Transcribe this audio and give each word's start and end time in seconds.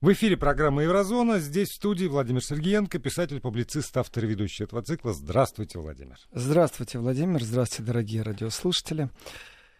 В 0.00 0.12
эфире 0.12 0.36
программа 0.36 0.84
«Еврозона». 0.84 1.40
Здесь 1.40 1.70
в 1.70 1.74
студии 1.74 2.06
Владимир 2.06 2.40
Сергеенко, 2.40 3.00
писатель-публицист, 3.00 3.96
автор 3.96 4.24
и 4.24 4.28
ведущий 4.28 4.62
этого 4.62 4.80
цикла. 4.80 5.12
Здравствуйте, 5.12 5.80
Владимир. 5.80 6.16
Здравствуйте, 6.30 7.00
Владимир. 7.00 7.42
Здравствуйте, 7.42 7.82
дорогие 7.82 8.22
радиослушатели. 8.22 9.10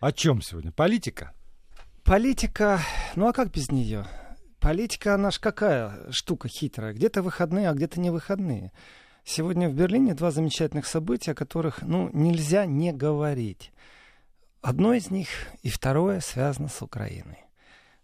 О 0.01 0.11
чем 0.11 0.43
сегодня? 0.43 0.73
Политика? 0.73 1.35
Политика, 2.03 2.81
ну 3.15 3.29
а 3.29 3.33
как 3.33 3.53
без 3.53 3.71
нее? 3.71 4.09
Политика, 4.59 5.15
она 5.15 5.31
ж 5.31 5.39
какая 5.39 6.11
штука 6.11 6.49
хитрая. 6.49 6.95
Где-то 6.95 7.23
выходные, 7.23 7.69
а 7.69 7.75
где-то 7.75 8.01
не 8.01 8.11
выходные. 8.11 8.73
Сегодня 9.23 9.69
в 9.69 9.75
Берлине 9.75 10.15
два 10.15 10.33
замечательных 10.33 10.87
события, 10.87 11.31
о 11.31 11.37
которых, 11.37 11.83
ну, 11.83 12.11
нельзя 12.13 12.67
не 12.67 12.93
говорить. 12.93 13.71
Одно 14.63 14.95
из 14.95 15.13
них 15.13 15.29
и 15.63 15.71
второе 15.71 16.19
связано 16.19 16.67
с 16.67 16.83
Украиной. 16.83 17.39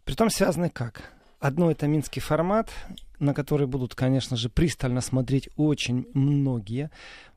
Притом 0.04 0.30
связаны 0.30 0.70
как? 0.70 1.13
Одно 1.44 1.70
это 1.70 1.86
минский 1.86 2.20
формат, 2.20 2.70
на 3.18 3.34
который 3.34 3.66
будут, 3.66 3.94
конечно 3.94 4.34
же, 4.34 4.48
пристально 4.48 5.02
смотреть 5.02 5.50
очень 5.56 6.06
многие. 6.14 6.90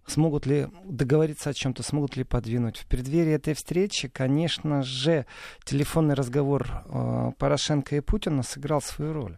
Смогут 0.05 0.45
ли 0.45 0.69
договориться 0.85 1.49
о 1.49 1.53
чем-то, 1.53 1.83
смогут 1.83 2.15
ли 2.15 2.23
подвинуть. 2.23 2.77
В 2.77 2.85
преддверии 2.85 3.33
этой 3.33 3.53
встречи, 3.53 4.07
конечно 4.07 4.81
же, 4.81 5.25
телефонный 5.65 6.13
разговор 6.15 6.85
э, 6.85 7.31
Порошенко 7.37 7.97
и 7.97 7.99
Путина 7.99 8.43
сыграл 8.43 8.81
свою 8.81 9.11
роль 9.11 9.37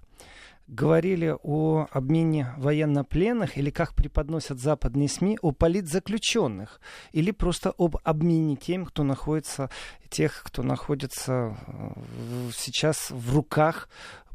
говорили 0.68 1.36
о 1.42 1.88
обмене 1.90 2.54
военнопленных 2.58 3.58
или 3.58 3.72
как 3.72 3.96
преподносят 3.96 4.60
западные 4.60 5.10
СМИ 5.10 5.40
о 5.42 5.52
политзаключенных 5.52 6.80
или 7.12 7.32
просто 7.32 7.74
об 7.80 7.98
обмене 8.04 8.56
тем, 8.56 8.86
кто 8.86 9.02
находится, 9.02 9.72
тех, 10.10 10.44
кто 10.46 10.62
находится 10.62 11.58
э, 11.66 12.52
сейчас 12.54 13.10
в 13.10 13.34
руках 13.34 13.90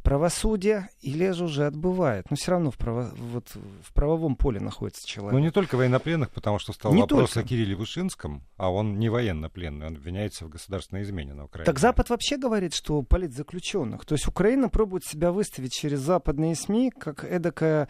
правосудие 0.05 0.91
или 1.01 1.31
же 1.31 1.45
уже 1.45 1.67
отбывает. 1.67 2.31
Но 2.31 2.37
все 2.37 2.53
равно 2.53 2.71
в, 2.71 2.77
право, 2.77 3.11
вот, 3.17 3.49
в 3.83 3.93
правовом 3.95 4.37
поле 4.37 4.61
находится 4.61 5.09
человек. 5.09 5.33
Ну, 5.33 5.39
не 5.39 5.51
только 5.51 5.77
военнопленных, 5.77 6.31
потому 6.31 6.59
что 6.59 6.75
стал 6.75 6.92
не 6.92 7.01
вопрос 7.01 7.33
только. 7.33 7.47
о 7.47 7.48
Кирилле 7.48 7.75
Вышинском, 7.75 8.45
а 8.59 8.70
он 8.70 8.98
не 8.98 9.09
военнопленный, 9.09 9.87
он 9.87 9.97
обвиняется 9.97 10.45
в 10.45 10.51
государственной 10.51 11.03
измене 11.03 11.33
на 11.33 11.47
Украине. 11.47 11.65
Так 11.65 11.78
Запад 11.78 12.11
вообще 12.11 12.37
говорит, 12.37 12.75
что 12.75 13.03
политзаключенных. 13.03 14.05
То 14.05 14.15
есть 14.15 14.28
Украина 14.28 14.69
пробует 14.69 15.05
себя 15.05 15.33
выставить 15.33 15.73
через 15.73 16.01
западные 16.01 16.55
СМИ 16.55 16.91
как 16.91 17.25
эдакое 17.25 17.89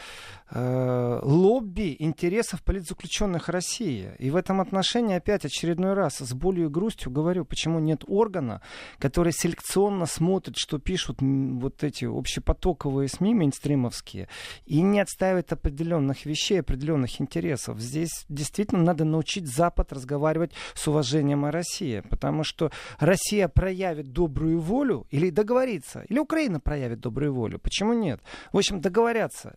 э, 0.50 1.20
лобби 1.22 1.96
интересов 1.98 2.62
политзаключенных 2.62 3.48
России. 3.48 4.12
И 4.20 4.30
в 4.30 4.36
этом 4.36 4.60
отношении 4.60 5.16
опять 5.16 5.44
очередной 5.44 5.94
раз 5.94 6.18
с 6.18 6.32
болью 6.32 6.66
и 6.66 6.70
грустью 6.70 7.10
говорю, 7.10 7.44
почему 7.44 7.80
нет 7.80 8.04
органа, 8.06 8.62
который 9.00 9.32
селекционно 9.32 10.06
смотрит, 10.06 10.56
что 10.56 10.78
пишут 10.78 11.18
вот 11.20 11.82
эти 11.82 12.03
эти 12.04 12.18
общепотоковые 12.18 13.08
СМИ, 13.08 13.34
мейнстримовские, 13.34 14.28
и 14.66 14.80
не 14.80 15.00
отстаивает 15.00 15.52
определенных 15.52 16.26
вещей, 16.26 16.60
определенных 16.60 17.20
интересов. 17.20 17.78
Здесь 17.78 18.24
действительно 18.28 18.82
надо 18.82 19.04
научить 19.04 19.46
Запад 19.46 19.92
разговаривать 19.92 20.52
с 20.74 20.86
уважением 20.88 21.44
о 21.44 21.50
России, 21.50 22.02
потому 22.08 22.44
что 22.44 22.70
Россия 22.98 23.48
проявит 23.48 24.12
добрую 24.12 24.60
волю 24.60 25.06
или 25.10 25.30
договорится, 25.30 26.04
или 26.08 26.18
Украина 26.18 26.60
проявит 26.60 27.00
добрую 27.00 27.34
волю. 27.34 27.58
Почему 27.58 27.92
нет? 27.92 28.20
В 28.52 28.58
общем, 28.58 28.80
договорятся 28.80 29.56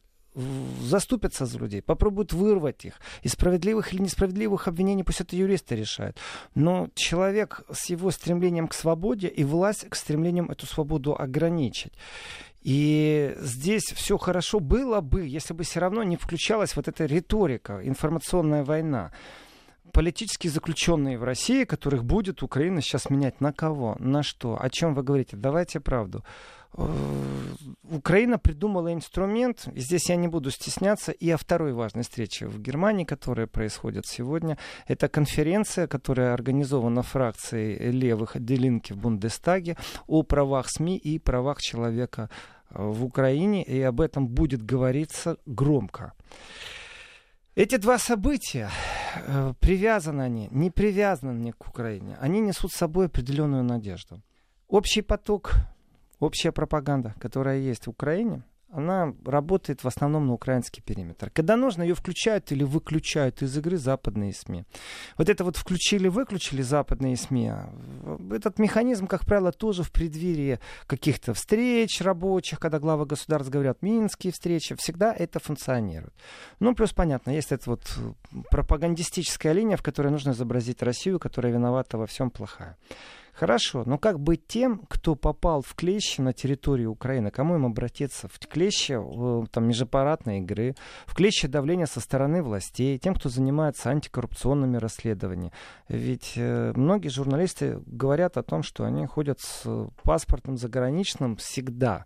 заступятся 0.81 1.45
за 1.45 1.57
людей, 1.59 1.81
попробуют 1.81 2.33
вырвать 2.33 2.85
их. 2.85 2.99
И 3.23 3.27
справедливых 3.27 3.93
или 3.93 4.01
несправедливых 4.01 4.67
обвинений 4.67 5.03
пусть 5.03 5.21
это 5.21 5.35
юристы 5.35 5.75
решают. 5.75 6.17
Но 6.55 6.89
человек 6.95 7.63
с 7.71 7.89
его 7.89 8.11
стремлением 8.11 8.67
к 8.67 8.73
свободе 8.73 9.27
и 9.27 9.43
власть 9.43 9.87
к 9.89 9.95
стремлением 9.95 10.49
эту 10.49 10.65
свободу 10.65 11.15
ограничить. 11.19 11.93
И 12.61 13.35
здесь 13.39 13.85
все 13.85 14.17
хорошо 14.17 14.59
было 14.59 15.01
бы, 15.01 15.25
если 15.25 15.53
бы 15.53 15.63
все 15.63 15.79
равно 15.79 16.03
не 16.03 16.17
включалась 16.17 16.75
вот 16.75 16.87
эта 16.87 17.05
риторика, 17.05 17.79
информационная 17.83 18.63
война 18.63 19.11
политические 19.93 20.51
заключенные 20.51 21.17
в 21.17 21.23
России, 21.23 21.63
которых 21.63 22.03
будет 22.03 22.43
Украина 22.43 22.81
сейчас 22.81 23.09
менять 23.09 23.41
на 23.41 23.53
кого, 23.53 23.95
на 23.99 24.21
что, 24.21 24.61
о 24.61 24.69
чем 24.69 24.93
вы 24.93 25.01
говорите? 25.01 25.37
Давайте 25.37 25.79
правду. 25.79 26.23
Э, 26.73 26.87
Украина 27.89 28.37
придумала 28.37 28.93
инструмент, 28.93 29.67
и 29.73 29.79
здесь 29.79 30.09
я 30.09 30.15
не 30.15 30.27
буду 30.27 30.51
стесняться, 30.51 31.11
и 31.11 31.29
о 31.29 31.37
второй 31.37 31.73
важной 31.73 32.03
встрече 32.03 32.47
в 32.47 32.59
Германии, 32.59 33.05
которая 33.05 33.47
происходит 33.47 34.05
сегодня. 34.05 34.57
Это 34.87 35.07
конференция, 35.07 35.87
которая 35.87 36.33
организована 36.33 37.01
фракцией 37.01 37.91
левых 37.91 38.35
отделинки 38.35 38.93
в 38.93 38.97
Бундестаге 38.97 39.77
о 40.07 40.23
правах 40.23 40.69
СМИ 40.69 40.97
и 40.97 41.19
правах 41.19 41.61
человека 41.61 42.29
э, 42.69 42.83
в 42.83 43.05
Украине, 43.05 43.63
и 43.63 43.81
об 43.81 44.01
этом 44.01 44.27
будет 44.27 44.63
говориться 44.63 45.37
громко. 45.45 46.13
Эти 47.55 47.77
два 47.77 47.97
события, 47.97 48.69
э, 49.15 49.53
привязаны 49.59 50.21
они, 50.21 50.47
не 50.51 50.69
привязаны 50.69 51.31
они 51.31 51.51
к 51.53 51.67
Украине, 51.67 52.15
они 52.21 52.39
несут 52.39 52.71
с 52.71 52.75
собой 52.75 53.07
определенную 53.07 53.63
надежду. 53.63 54.21
Общий 54.67 55.01
поток 55.01 55.53
общая 56.19 56.51
пропаганда, 56.51 57.15
которая 57.19 57.59
есть 57.59 57.87
в 57.87 57.89
Украине, 57.89 58.43
она 58.69 59.13
работает 59.25 59.83
в 59.83 59.87
основном 59.87 60.27
на 60.27 60.33
украинский 60.33 60.81
периметр. 60.81 61.29
Когда 61.29 61.55
нужно, 61.55 61.83
ее 61.83 61.95
включают 61.95 62.51
или 62.51 62.63
выключают 62.63 63.41
из 63.41 63.57
игры 63.57 63.77
западные 63.77 64.33
СМИ. 64.33 64.65
Вот 65.17 65.29
это 65.29 65.43
вот 65.45 65.55
включили-выключили 65.55 66.61
западные 66.61 67.15
СМИ. 67.15 67.51
Этот 68.31 68.59
механизм, 68.59 69.07
как 69.07 69.25
правило, 69.25 69.51
тоже 69.51 69.83
в 69.83 69.91
преддверии 69.91 70.59
каких-то 70.85 71.33
встреч 71.33 72.01
рабочих, 72.01 72.59
когда 72.59 72.79
главы 72.79 73.05
государств 73.05 73.51
говорят 73.51 73.81
минские 73.81 74.33
встречи, 74.33 74.75
всегда 74.75 75.13
это 75.13 75.39
функционирует. 75.39 76.13
Ну, 76.59 76.75
плюс, 76.75 76.91
понятно, 76.91 77.31
есть 77.31 77.53
эта 77.53 77.69
вот 77.69 77.97
пропагандистическая 78.51 79.53
линия, 79.53 79.77
в 79.77 79.83
которой 79.83 80.09
нужно 80.09 80.31
изобразить 80.31 80.83
Россию, 80.83 81.19
которая 81.19 81.53
виновата 81.53 81.97
во 81.97 82.05
всем 82.05 82.29
плохая. 82.29 82.77
Хорошо, 83.37 83.83
но 83.85 83.99
как 83.99 84.19
быть 84.19 84.47
тем, 84.47 84.79
кто 84.89 85.13
попал 85.13 85.61
в 85.61 85.75
клещи 85.75 86.21
на 86.21 86.33
территории 86.33 86.85
Украины? 86.85 87.29
Кому 87.29 87.53
им 87.53 87.67
обратиться? 87.67 88.27
В 88.27 88.39
клещи 88.39 88.93
э, 88.93 89.45
там, 89.51 89.67
межаппаратной 89.67 90.39
игры, 90.39 90.73
в 91.05 91.13
клещи 91.13 91.47
давления 91.47 91.85
со 91.85 91.99
стороны 91.99 92.41
властей, 92.41 92.97
тем, 92.97 93.13
кто 93.13 93.29
занимается 93.29 93.91
антикоррупционными 93.91 94.77
расследованиями. 94.77 95.53
Ведь 95.87 96.33
э, 96.35 96.73
многие 96.75 97.09
журналисты 97.09 97.79
говорят 97.85 98.37
о 98.37 98.43
том, 98.43 98.63
что 98.63 98.85
они 98.85 99.05
ходят 99.05 99.39
с 99.39 99.87
паспортом 100.01 100.57
заграничным 100.57 101.35
всегда 101.35 102.05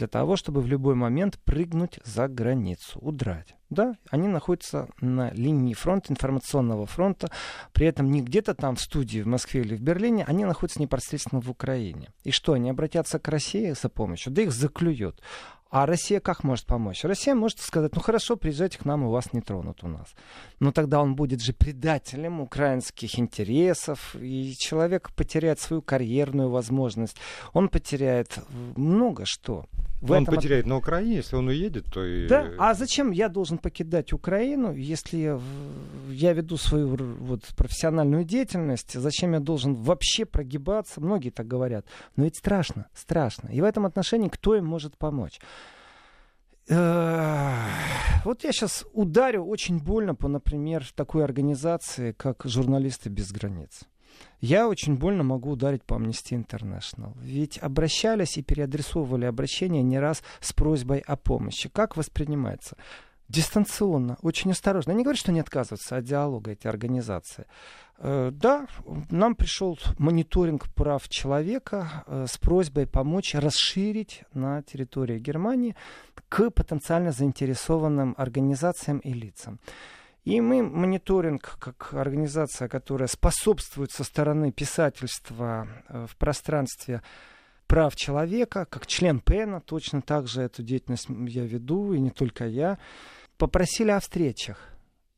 для 0.00 0.08
того, 0.08 0.36
чтобы 0.36 0.62
в 0.62 0.66
любой 0.66 0.94
момент 0.94 1.38
прыгнуть 1.44 2.00
за 2.04 2.26
границу, 2.26 2.98
удрать. 3.00 3.54
Да, 3.68 3.96
они 4.10 4.28
находятся 4.28 4.88
на 5.02 5.30
линии 5.32 5.74
фронта, 5.74 6.10
информационного 6.10 6.86
фронта, 6.86 7.30
при 7.74 7.86
этом 7.86 8.10
не 8.10 8.22
где-то 8.22 8.54
там 8.54 8.76
в 8.76 8.80
студии 8.80 9.20
в 9.20 9.26
Москве 9.26 9.60
или 9.60 9.76
в 9.76 9.82
Берлине, 9.82 10.24
они 10.26 10.46
находятся 10.46 10.80
непосредственно 10.80 11.42
в 11.42 11.50
Украине. 11.50 12.08
И 12.24 12.30
что, 12.30 12.54
они 12.54 12.70
обратятся 12.70 13.18
к 13.18 13.28
России 13.28 13.72
за 13.72 13.90
помощью? 13.90 14.32
Да 14.32 14.40
их 14.40 14.52
заклюют. 14.52 15.20
А 15.70 15.86
Россия 15.86 16.18
как 16.18 16.42
может 16.42 16.66
помочь? 16.66 17.04
Россия 17.04 17.36
может 17.36 17.60
сказать, 17.60 17.94
ну 17.94 18.00
хорошо, 18.00 18.36
приезжайте 18.36 18.76
к 18.76 18.84
нам, 18.84 19.04
и 19.04 19.08
вас 19.08 19.32
не 19.32 19.40
тронут 19.40 19.84
у 19.84 19.88
нас. 19.88 20.08
Но 20.58 20.72
тогда 20.72 21.00
он 21.00 21.14
будет 21.14 21.40
же 21.40 21.52
предателем 21.52 22.40
украинских 22.40 23.18
интересов, 23.20 24.16
и 24.20 24.54
человек 24.58 25.12
потеряет 25.14 25.60
свою 25.60 25.80
карьерную 25.80 26.50
возможность. 26.50 27.16
Он 27.52 27.68
потеряет 27.68 28.40
много 28.76 29.24
что. 29.24 29.66
В 30.00 30.10
он 30.10 30.24
этом... 30.24 30.34
потеряет 30.34 30.66
на 30.66 30.76
Украине, 30.76 31.16
если 31.16 31.36
он 31.36 31.48
уедет, 31.48 31.84
то 31.92 32.04
и... 32.04 32.26
Да, 32.26 32.50
а 32.58 32.74
зачем 32.74 33.12
я 33.12 33.28
должен 33.28 33.58
покидать 33.58 34.12
Украину, 34.12 34.74
если 34.74 35.38
я 36.10 36.32
веду 36.32 36.56
свою 36.56 36.96
вот, 36.96 37.42
профессиональную 37.56 38.24
деятельность, 38.24 38.92
зачем 38.92 39.32
я 39.32 39.40
должен 39.40 39.74
вообще 39.74 40.24
прогибаться? 40.24 41.00
Многие 41.00 41.30
так 41.30 41.46
говорят. 41.46 41.86
Но 42.16 42.24
ведь 42.24 42.36
страшно, 42.36 42.86
страшно. 42.94 43.48
И 43.48 43.60
в 43.60 43.64
этом 43.64 43.86
отношении 43.86 44.28
кто 44.28 44.54
им 44.56 44.66
может 44.66 44.96
помочь? 44.98 45.40
Вот 46.68 48.44
я 48.44 48.52
сейчас 48.52 48.84
ударю 48.92 49.44
очень 49.44 49.78
больно 49.78 50.14
по, 50.14 50.28
например, 50.28 50.86
такой 50.94 51.24
организации, 51.24 52.12
как 52.12 52.42
«Журналисты 52.44 53.08
без 53.08 53.32
границ». 53.32 53.80
Я 54.40 54.68
очень 54.68 54.96
больно 54.96 55.22
могу 55.22 55.50
ударить 55.50 55.82
по 55.82 55.94
Amnesty 55.94 56.32
International. 56.32 57.16
Ведь 57.20 57.58
обращались 57.58 58.36
и 58.36 58.42
переадресовывали 58.42 59.24
обращения 59.24 59.82
не 59.82 59.98
раз 59.98 60.22
с 60.40 60.52
просьбой 60.52 60.98
о 61.00 61.16
помощи. 61.16 61.68
Как 61.68 61.96
воспринимается? 61.96 62.76
Дистанционно, 63.30 64.16
очень 64.22 64.50
осторожно. 64.50 64.90
Я 64.90 64.96
не 64.96 65.04
говорю, 65.04 65.18
что 65.18 65.32
не 65.32 65.40
отказываются 65.40 65.96
от 65.96 66.04
диалога 66.04 66.50
эти 66.50 66.66
организации. 66.66 67.46
Э, 67.98 68.30
да, 68.32 68.66
нам 69.10 69.34
пришел 69.34 69.78
мониторинг 69.98 70.72
прав 70.74 71.08
человека 71.08 72.04
э, 72.06 72.26
с 72.28 72.38
просьбой 72.38 72.86
помочь 72.86 73.34
расширить 73.34 74.24
на 74.34 74.62
территории 74.62 75.18
Германии 75.18 75.76
к 76.28 76.50
потенциально 76.50 77.12
заинтересованным 77.12 78.14
организациям 78.18 78.98
и 78.98 79.12
лицам. 79.12 79.60
И 80.24 80.40
мы 80.40 80.62
мониторинг 80.62 81.56
как 81.58 81.94
организация, 81.94 82.68
которая 82.68 83.08
способствует 83.08 83.90
со 83.90 84.04
стороны 84.04 84.50
писательства 84.52 85.68
э, 85.88 86.06
в 86.08 86.16
пространстве 86.16 87.02
прав 87.66 87.94
человека, 87.94 88.66
как 88.68 88.86
член 88.88 89.20
ПЭНа, 89.20 89.60
точно 89.60 90.02
так 90.02 90.26
же 90.26 90.42
эту 90.42 90.62
деятельность 90.62 91.06
я 91.08 91.44
веду, 91.44 91.92
и 91.92 92.00
не 92.00 92.10
только 92.10 92.46
я, 92.46 92.78
попросили 93.40 93.90
о 93.90 94.00
встречах. 94.00 94.68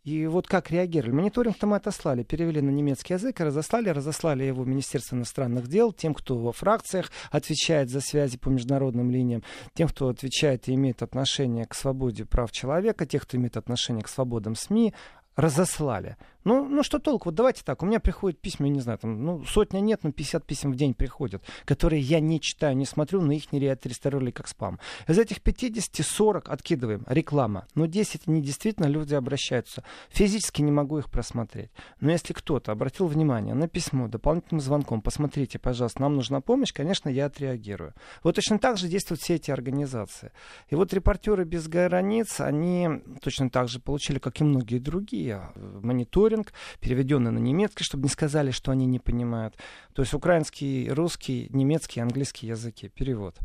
И 0.05 0.27
вот 0.27 0.47
как 0.47 0.71
реагировали? 0.71 1.13
Мониторинг-то 1.13 1.67
мы 1.67 1.77
отослали, 1.77 2.23
перевели 2.23 2.61
на 2.61 2.71
немецкий 2.71 3.15
язык 3.15 3.41
и 3.41 3.45
разослали. 3.45 3.89
Разослали 3.89 4.45
его 4.45 4.65
Министерство 4.65 5.17
иностранных 5.17 5.67
дел, 5.69 5.93
тем, 5.93 6.15
кто 6.15 6.39
во 6.39 6.53
фракциях 6.53 7.11
отвечает 7.31 7.91
за 7.91 8.01
связи 8.01 8.39
по 8.39 8.49
международным 8.49 9.11
линиям, 9.11 9.43
тем, 9.75 9.89
кто 9.89 10.09
отвечает 10.09 10.69
и 10.69 10.75
имеет 10.75 11.03
отношение 11.03 11.67
к 11.67 11.75
свободе 11.75 12.25
прав 12.25 12.53
человека, 12.53 13.07
тех, 13.07 13.23
кто 13.23 13.37
имеет 13.37 13.57
отношение 13.57 14.03
к 14.03 14.09
свободам 14.09 14.55
СМИ, 14.55 14.95
разослали. 15.35 16.17
Ну, 16.45 16.67
ну 16.69 16.83
что 16.83 16.99
толку? 16.99 17.29
Вот 17.29 17.35
давайте 17.35 17.63
так, 17.65 17.83
у 17.83 17.87
меня 17.87 18.01
приходят 18.01 18.41
письма, 18.41 18.67
я 18.67 18.73
не 18.73 18.81
знаю, 18.81 18.99
там, 18.99 19.25
ну, 19.25 19.45
сотня 19.45 19.81
нет, 19.81 20.01
но 20.03 20.13
50 20.13 20.45
писем 20.45 20.73
в 20.73 20.77
день 20.77 20.95
приходят, 20.95 21.43
которые 21.65 22.01
я 22.01 22.21
не 22.21 22.41
читаю, 22.41 22.77
не 22.77 22.87
смотрю, 22.87 23.21
но 23.21 23.33
их 23.33 23.53
не 23.53 23.65
отреставрировали 23.67 24.31
как 24.31 24.49
спам. 24.49 24.79
Из 25.07 25.19
этих 25.19 25.41
50 25.41 26.05
40 26.05 26.49
откидываем, 26.49 27.05
реклама. 27.07 27.67
Но 27.75 27.87
10 27.87 28.23
они 28.27 28.43
действительно 28.43 28.87
люди 28.87 29.15
обращаются. 29.15 29.85
Физически 30.11 30.63
не 30.63 30.73
могу 30.73 30.99
их 30.99 31.11
просмотреть. 31.11 31.71
Но 32.01 32.11
если 32.11 32.33
кто-то 32.33 32.73
обратил 32.73 33.07
внимание 33.07 33.55
на 33.55 33.69
письмо 33.69 34.09
дополнительным 34.09 34.61
звонком, 34.61 35.01
посмотрите, 35.01 35.59
пожалуйста, 35.59 36.03
нам 36.03 36.17
нужна 36.17 36.41
помощь, 36.41 36.73
конечно, 36.73 37.09
я 37.09 37.27
отреагирую. 37.27 37.95
Вот 38.23 38.35
точно 38.35 38.59
так 38.59 38.79
же 38.79 38.89
действуют 38.89 39.21
все 39.21 39.37
эти 39.37 39.51
организации. 39.51 40.33
И 40.69 40.75
вот 40.75 40.93
репортеры 40.93 41.45
без 41.45 41.69
границ, 41.69 42.41
они 42.41 42.89
точно 43.23 43.51
так 43.51 43.69
же 43.69 43.81
получили, 43.81 44.19
как 44.19 44.41
и 44.41 44.45
многие 44.45 44.79
другие, 44.79 45.51
мониторинг 45.57 46.32
мониторинг, 46.33 46.53
переведенный 46.81 47.31
на 47.31 47.39
немецкий, 47.39 47.85
чтобы 47.85 48.05
не 48.05 48.09
сказали, 48.09 48.51
что 48.51 48.73
они 48.73 48.87
не 48.87 48.99
понимают. 48.99 49.55
То 49.95 50.03
есть 50.03 50.15
украинский, 50.15 50.91
русский, 50.91 51.49
немецкий, 51.51 52.01
английский 52.01 52.49
языки, 52.49 52.89
перевод. 52.89 53.37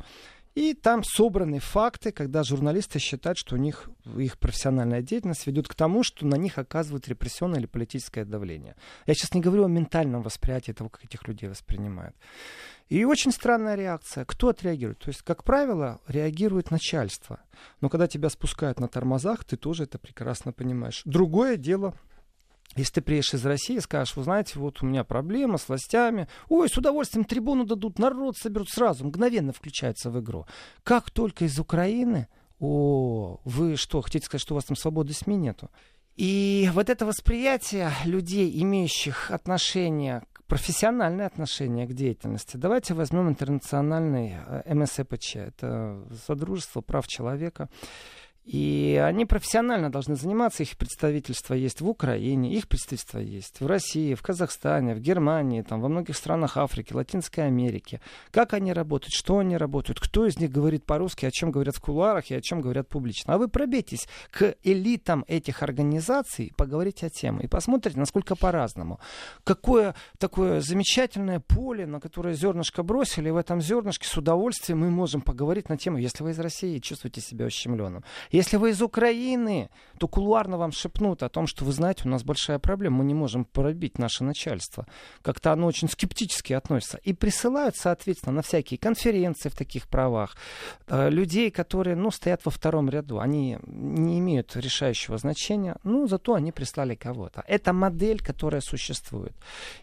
И 0.55 0.73
там 0.73 1.03
собраны 1.03 1.59
факты, 1.59 2.11
когда 2.11 2.41
журналисты 2.43 2.97
считают, 2.97 3.37
что 3.37 3.55
у 3.55 3.59
них 3.59 3.91
их 4.17 4.39
профессиональная 4.39 5.03
деятельность 5.03 5.45
ведет 5.45 5.67
к 5.67 5.75
тому, 5.75 6.01
что 6.01 6.25
на 6.25 6.33
них 6.33 6.57
оказывают 6.57 7.07
репрессионное 7.07 7.59
или 7.59 7.67
политическое 7.67 8.25
давление. 8.25 8.75
Я 9.05 9.13
сейчас 9.13 9.35
не 9.35 9.41
говорю 9.41 9.65
о 9.65 9.67
ментальном 9.67 10.23
восприятии 10.23 10.71
того, 10.71 10.89
как 10.89 11.05
этих 11.05 11.27
людей 11.27 11.47
воспринимают. 11.47 12.15
И 12.89 13.05
очень 13.05 13.31
странная 13.31 13.75
реакция. 13.75 14.25
Кто 14.25 14.49
отреагирует? 14.49 14.97
То 14.97 15.09
есть, 15.09 15.21
как 15.21 15.43
правило, 15.43 15.99
реагирует 16.07 16.71
начальство. 16.71 17.39
Но 17.79 17.89
когда 17.89 18.07
тебя 18.07 18.29
спускают 18.29 18.79
на 18.79 18.87
тормозах, 18.87 19.43
ты 19.43 19.57
тоже 19.57 19.83
это 19.83 19.99
прекрасно 19.99 20.53
понимаешь. 20.53 21.03
Другое 21.05 21.57
дело 21.57 21.93
если 22.75 22.95
ты 22.95 23.01
приедешь 23.01 23.33
из 23.33 23.45
России 23.45 23.77
и 23.77 23.81
скажешь, 23.81 24.15
вы 24.15 24.23
знаете, 24.23 24.59
вот 24.59 24.83
у 24.83 24.85
меня 24.85 25.03
проблема 25.03 25.57
с 25.57 25.67
властями, 25.67 26.27
ой, 26.49 26.69
с 26.69 26.77
удовольствием 26.77 27.25
трибуну 27.25 27.65
дадут, 27.65 27.97
народ 27.97 28.37
соберут 28.37 28.69
сразу, 28.69 29.05
мгновенно 29.05 29.53
включается 29.53 30.11
в 30.11 30.19
игру. 30.19 30.45
Как 30.83 31.09
только 31.09 31.45
из 31.45 31.59
Украины, 31.59 32.27
о, 32.59 33.39
вы 33.45 33.75
что, 33.77 34.01
хотите 34.01 34.25
сказать, 34.25 34.41
что 34.41 34.53
у 34.53 34.55
вас 34.55 34.65
там 34.65 34.75
свободы 34.75 35.13
СМИ 35.13 35.37
нету? 35.37 35.69
И 36.15 36.69
вот 36.73 36.89
это 36.89 37.05
восприятие 37.05 37.91
людей, 38.05 38.51
имеющих 38.61 39.29
отношение 39.29 40.23
профессиональное 40.47 41.27
отношение 41.27 41.85
к 41.85 41.93
деятельности. 41.93 42.57
Давайте 42.57 42.93
возьмем 42.93 43.27
интернациональный 43.29 44.35
э, 44.35 44.73
МСПЧ. 44.73 45.35
Это 45.35 46.07
Содружество 46.25 46.81
прав 46.81 47.05
человека. 47.07 47.69
И 48.47 49.01
они 49.03 49.25
профессионально 49.25 49.91
должны 49.91 50.15
заниматься. 50.15 50.63
Их 50.63 50.77
представительство 50.77 51.53
есть 51.53 51.81
в 51.81 51.89
Украине, 51.89 52.53
их 52.53 52.69
представительство 52.69 53.19
есть 53.19 53.59
в 53.59 53.67
России, 53.67 54.13
в 54.13 54.21
Казахстане, 54.21 54.95
в 54.95 55.01
Германии, 55.01 55.63
там, 55.63 55.81
во 55.81 55.89
многих 55.89 56.15
странах 56.15 56.55
Африки, 56.55 56.93
Латинской 56.93 57.45
Америки. 57.45 57.99
Как 58.31 58.53
они 58.53 58.71
работают, 58.71 59.13
что 59.13 59.39
они 59.39 59.57
работают, 59.57 59.99
кто 59.99 60.25
из 60.25 60.39
них 60.39 60.49
говорит 60.49 60.85
по-русски, 60.85 61.25
о 61.25 61.31
чем 61.31 61.51
говорят 61.51 61.75
в 61.75 61.81
кулуарах 61.81 62.31
и 62.31 62.35
о 62.35 62.41
чем 62.41 62.61
говорят 62.61 62.87
публично. 62.87 63.33
А 63.33 63.37
вы 63.37 63.49
пробейтесь 63.49 64.07
к 64.31 64.55
элитам 64.63 65.25
этих 65.27 65.61
организаций, 65.61 66.53
поговорите 66.55 67.07
о 67.07 67.09
теме 67.09 67.41
и 67.43 67.47
посмотрите, 67.47 67.99
насколько 67.99 68.37
по-разному. 68.37 69.01
Какое 69.43 69.93
такое 70.19 70.61
замечательное 70.61 71.41
поле, 71.41 71.85
на 71.85 71.99
которое 71.99 72.33
зернышко 72.33 72.81
бросили, 72.81 73.27
и 73.27 73.31
в 73.31 73.35
этом 73.35 73.59
зернышке 73.59 74.07
с 74.07 74.15
удовольствием 74.15 74.79
мы 74.79 74.89
можем 74.89 75.19
поговорить 75.19 75.67
на 75.67 75.77
тему, 75.77 75.97
если 75.97 76.23
вы 76.23 76.31
из 76.31 76.39
России 76.39 76.79
чувствуете 76.79 77.19
себя 77.19 77.45
ущемленным. 77.45 78.05
Если 78.37 78.57
вы 78.57 78.69
из 78.69 78.83
Украины, 78.83 79.71
то 79.97 80.07
кулуарно 80.07 80.57
вам 80.57 80.71
шепнут 80.71 81.23
о 81.23 81.29
том, 81.29 81.47
что 81.47 81.65
вы 81.65 81.71
знаете, 81.71 82.03
у 82.05 82.09
нас 82.09 82.23
большая 82.23 82.59
проблема, 82.59 82.97
мы 82.97 83.05
не 83.05 83.15
можем 83.15 83.45
пробить 83.45 83.97
наше 83.97 84.23
начальство. 84.23 84.85
Как-то 85.23 85.51
оно 85.51 85.65
очень 85.65 85.89
скептически 85.89 86.53
относится. 86.53 86.99
И 86.99 87.13
присылают, 87.13 87.75
соответственно, 87.75 88.35
на 88.35 88.41
всякие 88.43 88.77
конференции 88.77 89.49
в 89.49 89.55
таких 89.55 89.87
правах 89.87 90.37
э, 90.85 91.09
людей, 91.09 91.49
которые, 91.49 91.95
ну, 91.95 92.11
стоят 92.11 92.45
во 92.45 92.51
втором 92.51 92.91
ряду. 92.91 93.19
Они 93.19 93.57
не 93.65 94.19
имеют 94.19 94.55
решающего 94.55 95.17
значения, 95.17 95.77
ну, 95.83 96.07
зато 96.07 96.35
они 96.35 96.51
прислали 96.51 96.93
кого-то. 96.93 97.43
Это 97.47 97.73
модель, 97.73 98.19
которая 98.19 98.61
существует. 98.61 99.35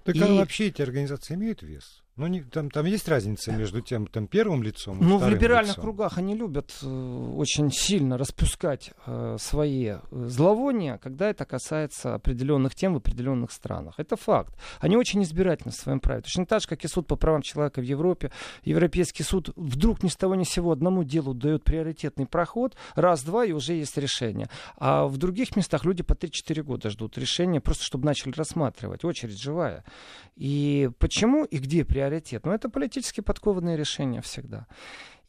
Так 0.04 0.14
и... 0.14 0.20
а 0.22 0.32
вообще 0.32 0.68
эти 0.68 0.80
организации 0.80 1.34
имеют 1.34 1.62
вес? 1.62 2.03
Ну, 2.16 2.28
не, 2.28 2.43
там, 2.43 2.70
там 2.70 2.87
есть 2.87 3.08
разница 3.08 3.50
между 3.50 3.81
тем 3.81 4.06
там, 4.06 4.28
первым 4.28 4.62
лицом 4.62 5.00
и 5.00 5.05
Ну, 5.05 5.19
в 5.19 5.28
либеральных 5.28 5.72
лицом. 5.72 5.82
кругах 5.82 6.16
они 6.16 6.37
любят 6.37 6.72
э, 6.81 6.87
очень 6.87 7.72
сильно 7.72 8.16
распускать 8.16 8.93
э, 9.06 9.37
свои 9.40 9.87
э, 9.87 10.00
зловония, 10.12 10.99
когда 10.99 11.28
это 11.28 11.44
касается 11.44 12.14
определенных 12.14 12.76
тем 12.76 12.94
в 12.94 12.99
определенных 12.99 13.50
странах. 13.50 13.94
Это 13.99 14.14
факт. 14.14 14.55
Они 14.78 14.96
очень 14.96 15.25
избирательны 15.25 15.72
в 15.72 15.75
своем 15.75 15.99
праве. 15.99 16.22
Точно 16.22 16.46
так 16.46 16.61
же, 16.62 16.69
как 16.69 16.84
и 16.84 16.88
суд 16.88 17.08
по 17.08 17.16
правам 17.16 17.43
человека 17.43 17.81
в 17.81 17.84
Европе. 17.84 18.31
Европейский 18.62 19.25
суд 19.25 19.50
вдруг 19.56 20.05
ни 20.05 20.08
с 20.08 20.14
того 20.14 20.37
ни 20.37 20.44
с 20.44 20.50
сего 20.50 20.70
одному 20.70 21.02
делу 21.02 21.34
дает 21.34 21.64
приоритетный 21.64 22.26
проход, 22.26 22.76
раз-два, 22.94 23.44
и 23.44 23.50
уже 23.50 23.72
есть 23.72 23.96
решение. 23.96 24.49
А 24.76 25.06
в 25.06 25.17
других 25.17 25.56
местах 25.56 25.84
люди 25.84 26.05
по 26.05 26.12
3-4 26.12 26.62
года 26.62 26.90
ждут 26.90 27.19
решения, 27.19 27.60
просто 27.60 27.82
чтобы 27.82 28.05
начали 28.06 28.31
рассматривать. 28.37 29.05
Очередь 29.05 29.43
живая. 29.43 29.84
И 30.37 30.90
почему 31.00 31.44
и 31.44 31.58
где 31.58 31.84
приоритет? 31.84 32.03
Приоритет. 32.04 32.46
Но 32.46 32.54
это 32.54 32.68
политически 32.68 33.20
подкованные 33.20 33.76
решения 33.76 34.20
всегда. 34.20 34.66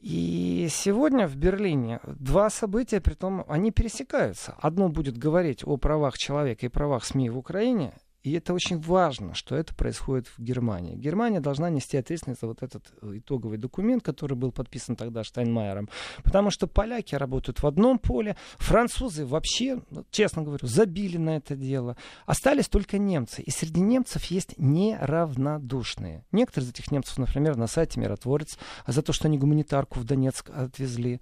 И 0.01 0.68
сегодня 0.69 1.27
в 1.27 1.36
Берлине 1.36 2.00
два 2.06 2.50
события, 2.50 3.01
при 3.01 3.13
том 3.13 3.44
они 3.48 3.72
пересекаются. 3.72 4.56
Одно 4.60 4.89
будет 4.89 5.18
говорить 5.18 5.63
о 5.66 5.77
правах 5.77 6.18
человека 6.18 6.66
и 6.66 6.69
правах 6.69 7.06
СМИ 7.06 7.30
в 7.30 7.38
Украине, 7.38 7.94
и 8.25 8.31
это 8.31 8.56
очень 8.56 8.81
важно, 8.81 9.36
что 9.36 9.56
это 9.56 9.75
происходит 9.75 10.25
в 10.27 10.42
Германии. 10.42 10.95
Германия 10.95 11.39
должна 11.39 11.69
нести 11.69 11.95
ответственность 11.95 12.42
за 12.42 12.48
вот 12.48 12.63
этот 12.63 12.83
э, 13.04 13.19
итоговый 13.19 13.60
документ, 13.60 14.01
который 14.01 14.36
был 14.36 14.51
подписан 14.51 14.95
тогда 14.95 15.24
Штайнмайером. 15.24 15.89
Потому 16.24 16.50
что 16.50 16.66
поляки 16.66 17.13
работают 17.13 17.62
в 17.62 17.68
одном 17.68 18.00
поле, 18.00 18.36
французы 18.57 19.28
вообще, 19.28 19.80
ну, 19.92 20.06
честно 20.09 20.42
говорю, 20.42 20.66
забили 20.66 21.18
на 21.18 21.38
это 21.38 21.56
дело. 21.56 21.97
Остались 22.26 22.68
только 22.68 22.97
немцы. 22.97 23.44
И 23.44 23.52
среди 23.52 23.80
немцев 23.80 24.23
есть 24.26 24.56
неравнодушные. 24.57 26.26
Некоторые 26.31 26.66
из 26.66 26.71
этих 26.71 26.90
немцев, 26.90 27.19
например, 27.19 27.57
на 27.57 27.68
сайте 27.68 28.00
Миротворец, 28.00 28.57
за 28.88 29.04
то, 29.04 29.14
что 29.14 29.28
они 29.28 29.38
гуманитарку 29.38 30.00
в 30.00 30.04
Донецк 30.04 30.50
отвезли. 30.50 31.21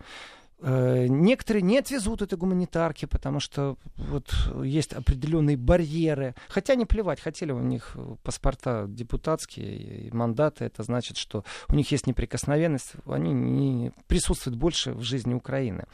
Э, 0.66 1.08
некоторые 1.10 1.62
не 1.62 1.78
отвезут 1.78 2.22
это 2.22 2.38
гуманитарки, 2.38 3.06
потому 3.06 3.42
что 3.42 3.76
вот 3.98 4.34
есть 4.64 4.94
определенные 4.94 5.58
барьеры. 5.58 6.36
Хотя 6.48 6.76
не 6.76 6.86
плевать, 6.86 7.20
хотели 7.20 7.52
у 7.52 7.60
них 7.60 7.98
паспорта 8.24 8.86
депутатские, 8.88 10.08
и 10.08 10.12
мандаты, 10.12 10.64
это 10.64 10.84
значит, 10.84 11.18
что 11.18 11.44
у 11.68 11.76
них 11.76 11.92
есть 11.92 12.08
неприкосновенность, 12.08 12.94
они 13.06 13.34
не 13.34 13.92
присутствуют 14.08 14.58
больше 14.58 14.94
в 14.94 15.02
жизни 15.02 15.34
Украины. 15.34 15.86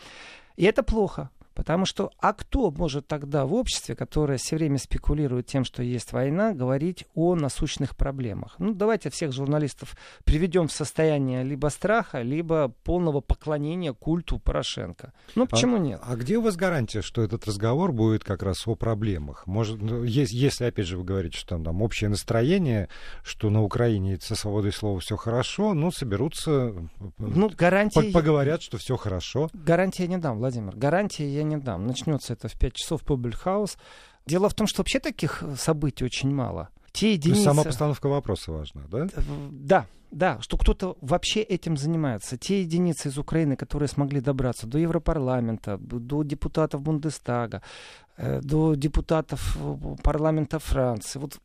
И 0.56 0.66
это 0.66 0.84
плохо. 0.84 1.32
Потому 1.60 1.84
что, 1.86 2.10
а 2.20 2.32
кто 2.32 2.72
может 2.72 3.08
тогда 3.08 3.46
в 3.46 3.54
обществе, 3.54 3.94
которое 3.94 4.38
все 4.38 4.56
время 4.56 4.78
спекулирует 4.78 5.48
тем, 5.48 5.66
что 5.66 5.84
есть 5.84 6.14
война, 6.14 6.54
говорить 6.54 7.06
о 7.16 7.36
насущных 7.36 7.98
проблемах? 7.98 8.56
Ну, 8.60 8.74
давайте 8.74 9.10
всех 9.10 9.34
журналистов 9.34 9.98
приведем 10.24 10.70
в 10.70 10.72
состояние 10.72 11.44
либо 11.44 11.68
страха, 11.68 12.22
либо 12.22 12.74
полного 12.86 13.20
поклонения 13.20 13.92
культу 13.92 14.40
Порошенко. 14.40 15.12
Ну, 15.36 15.48
почему 15.48 15.76
а, 15.76 15.80
нет? 15.80 16.02
А 16.02 16.16
где 16.16 16.38
у 16.38 16.42
вас 16.42 16.56
гарантия, 16.56 17.02
что 17.02 17.24
этот 17.24 17.46
разговор 17.46 17.92
будет 17.92 18.24
как 18.24 18.42
раз 18.42 18.66
о 18.66 18.76
проблемах? 18.76 19.46
Может, 19.46 19.82
ну, 19.82 20.04
есть, 20.04 20.32
если, 20.32 20.64
опять 20.64 20.88
же, 20.88 20.98
вы 20.98 21.04
говорите, 21.04 21.38
что 21.38 21.50
там, 21.50 21.66
там 21.66 21.82
общее 21.82 22.10
настроение, 22.10 22.88
что 23.22 23.50
на 23.50 23.62
Украине 23.64 24.18
со 24.22 24.36
свободой 24.36 24.72
слова 24.72 25.02
все 25.02 25.18
хорошо, 25.18 25.74
ну, 25.74 25.92
соберутся, 25.92 26.74
ну, 27.18 27.50
гарантии... 27.50 28.14
поговорят, 28.14 28.62
что 28.62 28.78
все 28.78 28.96
хорошо. 28.96 29.50
Гарантии 29.52 30.04
я 30.04 30.08
не 30.08 30.18
дам, 30.18 30.38
Владимир. 30.38 30.74
Гарантии 30.74 31.26
я 31.26 31.49
не 31.50 31.58
дам. 31.58 31.86
Начнется 31.86 32.34
это 32.34 32.48
в 32.48 32.58
5 32.58 32.74
часов 32.74 33.04
Публик 33.04 33.36
Хаус. 33.36 33.78
Дело 34.26 34.50
в 34.50 34.54
том, 34.54 34.68
что 34.68 34.82
вообще 34.82 35.00
таких 35.00 35.44
событий 35.58 36.06
очень 36.06 36.34
мало. 36.34 36.70
Те 37.00 37.14
единицы... 37.14 37.30
То 37.30 37.36
есть 37.36 37.44
сама 37.44 37.64
постановка 37.64 38.10
вопроса 38.10 38.52
важна, 38.52 38.82
да? 38.90 39.08
Да, 39.52 39.86
да, 40.12 40.42
что 40.42 40.58
кто-то 40.58 40.98
вообще 41.02 41.42
этим 41.42 41.78
занимается. 41.78 42.38
Те 42.38 42.62
единицы 42.62 43.08
из 43.08 43.18
Украины, 43.18 43.56
которые 43.56 43.88
смогли 43.88 44.20
добраться 44.20 44.68
до 44.68 44.80
Европарламента, 44.80 45.78
до 45.78 46.24
депутатов 46.24 46.82
Бундестага, 46.82 47.62
э, 48.18 48.42
до 48.42 48.74
депутатов 48.76 49.58
э, 49.58 49.96
парламента 50.04 50.60
Франции, 50.60 51.20
вот 51.20 51.38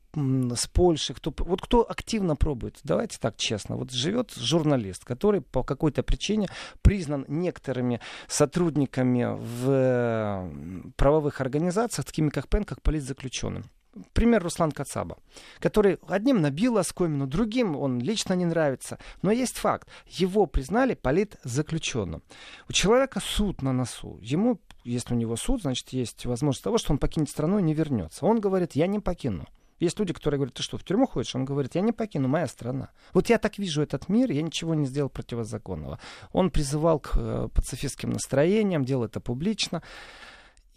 с 0.56 0.66
Польши, 0.66 1.14
кто, 1.14 1.32
вот 1.38 1.60
кто 1.60 1.88
активно 1.88 2.34
пробует, 2.34 2.80
давайте 2.82 3.18
так 3.20 3.36
честно, 3.36 3.76
вот 3.76 3.92
живет 3.92 4.32
журналист, 4.34 5.04
который 5.04 5.40
по 5.40 5.62
какой-то 5.62 6.02
причине 6.02 6.48
признан 6.82 7.26
некоторыми 7.28 8.00
сотрудниками 8.26 9.36
в 9.38 9.70
э, 9.70 10.90
правовых 10.96 11.40
организациях, 11.40 12.06
такими 12.06 12.30
как 12.30 12.48
ПЕН, 12.48 12.64
как 12.64 12.82
политзаключенным. 12.82 13.64
Пример 14.12 14.42
Руслан 14.42 14.72
Кацаба, 14.72 15.18
который 15.60 15.98
одним 16.08 16.40
набил 16.40 16.78
оскомину, 16.78 17.26
другим 17.26 17.76
он 17.76 18.00
лично 18.00 18.34
не 18.34 18.44
нравится. 18.44 18.98
Но 19.22 19.30
есть 19.30 19.56
факт. 19.56 19.88
Его 20.06 20.46
признали 20.46 20.94
политзаключенным. 20.94 22.22
У 22.68 22.72
человека 22.72 23.20
суд 23.20 23.62
на 23.62 23.72
носу. 23.72 24.18
Ему, 24.20 24.60
если 24.84 25.14
у 25.14 25.16
него 25.16 25.36
суд, 25.36 25.62
значит, 25.62 25.90
есть 25.90 26.26
возможность 26.26 26.64
того, 26.64 26.78
что 26.78 26.92
он 26.92 26.98
покинет 26.98 27.28
страну 27.28 27.58
и 27.58 27.62
не 27.62 27.74
вернется. 27.74 28.26
Он 28.26 28.40
говорит, 28.40 28.72
я 28.72 28.86
не 28.86 28.98
покину. 28.98 29.46
Есть 29.80 29.98
люди, 29.98 30.12
которые 30.12 30.38
говорят, 30.38 30.54
ты 30.54 30.62
что, 30.62 30.78
в 30.78 30.84
тюрьму 30.84 31.06
ходишь? 31.06 31.34
Он 31.34 31.44
говорит, 31.44 31.74
я 31.74 31.80
не 31.80 31.92
покину, 31.92 32.28
моя 32.28 32.46
страна. 32.46 32.90
Вот 33.12 33.28
я 33.28 33.38
так 33.38 33.58
вижу 33.58 33.82
этот 33.82 34.08
мир, 34.08 34.30
я 34.30 34.42
ничего 34.42 34.74
не 34.74 34.86
сделал 34.86 35.10
противозаконного. 35.10 35.98
Он 36.32 36.50
призывал 36.50 37.00
к 37.00 37.12
э, 37.16 37.48
пацифистским 37.52 38.10
настроениям, 38.10 38.84
делал 38.84 39.04
это 39.04 39.20
публично. 39.20 39.82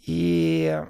И 0.04 0.84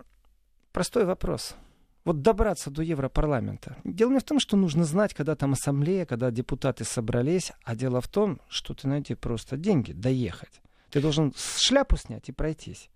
простой 0.72 1.04
вопрос– 1.04 1.54
вот 2.08 2.22
добраться 2.22 2.70
до 2.70 2.82
Европарламента. 2.82 3.76
Дело 3.84 4.12
не 4.12 4.18
в 4.18 4.24
том, 4.24 4.40
что 4.40 4.56
нужно 4.56 4.84
знать, 4.84 5.12
когда 5.12 5.36
там 5.36 5.52
ассамблея, 5.52 6.06
когда 6.06 6.30
депутаты 6.30 6.84
собрались, 6.84 7.52
а 7.64 7.76
дело 7.76 8.00
в 8.00 8.08
том, 8.08 8.40
что 8.48 8.72
ты 8.72 8.88
найди 8.88 9.14
просто 9.14 9.58
деньги 9.58 9.92
доехать. 9.92 10.62
Ты 10.90 11.02
должен 11.02 11.34
шляпу 11.36 11.98
снять 11.98 12.30
и 12.30 12.32
пройтись. 12.32 12.88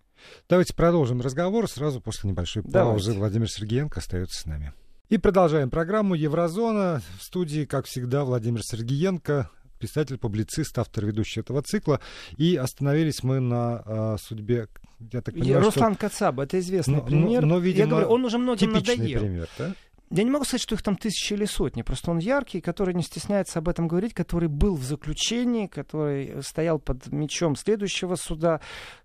Давайте 0.49 0.75
продолжим 0.75 1.21
разговор 1.21 1.69
сразу 1.69 2.01
после 2.01 2.31
небольшой 2.31 2.63
паузы. 2.63 2.73
Давайте. 2.73 3.13
Владимир 3.13 3.51
Сергеенко 3.51 4.01
остается 4.01 4.41
с 4.41 4.47
нами. 4.47 4.73
И 5.11 5.19
продолжаем 5.19 5.69
программу 5.69 6.15
«Еврозона». 6.15 7.03
В 7.19 7.23
студии, 7.23 7.67
как 7.67 7.85
всегда, 7.85 8.25
Владимир 8.25 8.63
Сергеенко, 8.63 9.51
писатель, 9.83 10.17
публицист, 10.17 10.79
автор 10.79 11.07
ведущий 11.07 11.41
этого 11.41 11.63
цикла. 11.63 12.01
И 12.37 12.57
остановились 12.57 13.23
мы 13.23 13.41
на 13.41 13.83
э, 13.85 14.17
судьбе 14.21 14.69
я 15.13 15.21
так 15.21 15.35
понимаю, 15.35 15.65
Руслан 15.65 15.95
что... 15.95 16.01
Кацаба, 16.03 16.45
это 16.45 16.61
известный 16.61 16.97
но, 16.97 17.03
пример. 17.03 17.43
Но, 17.43 17.49
но, 17.49 17.59
видимо, 17.59 17.85
я 17.85 17.91
говорю, 17.91 18.09
он 18.09 18.25
уже 18.25 18.39
многим 18.39 18.73
надоел. 18.73 19.21
пример, 19.21 19.49
да? 19.59 19.75
Я 20.11 20.25
не 20.25 20.31
могу 20.31 20.45
сказать, 20.45 20.61
что 20.61 20.75
их 20.75 20.83
там 20.83 20.97
тысячи 20.97 21.33
или 21.33 21.47
сотни, 21.47 21.81
просто 21.81 22.11
он 22.11 22.19
яркий, 22.19 22.61
который 22.61 22.93
не 22.93 23.03
стесняется 23.03 23.61
об 23.61 23.69
этом 23.69 23.89
говорить, 23.89 24.13
который 24.13 24.49
был 24.49 24.77
в 24.77 24.85
заключении, 24.85 25.67
который 25.67 26.43
стоял 26.43 26.79
под 26.79 27.11
мечом 27.11 27.57
следующего 27.57 28.17
суда, 28.17 28.61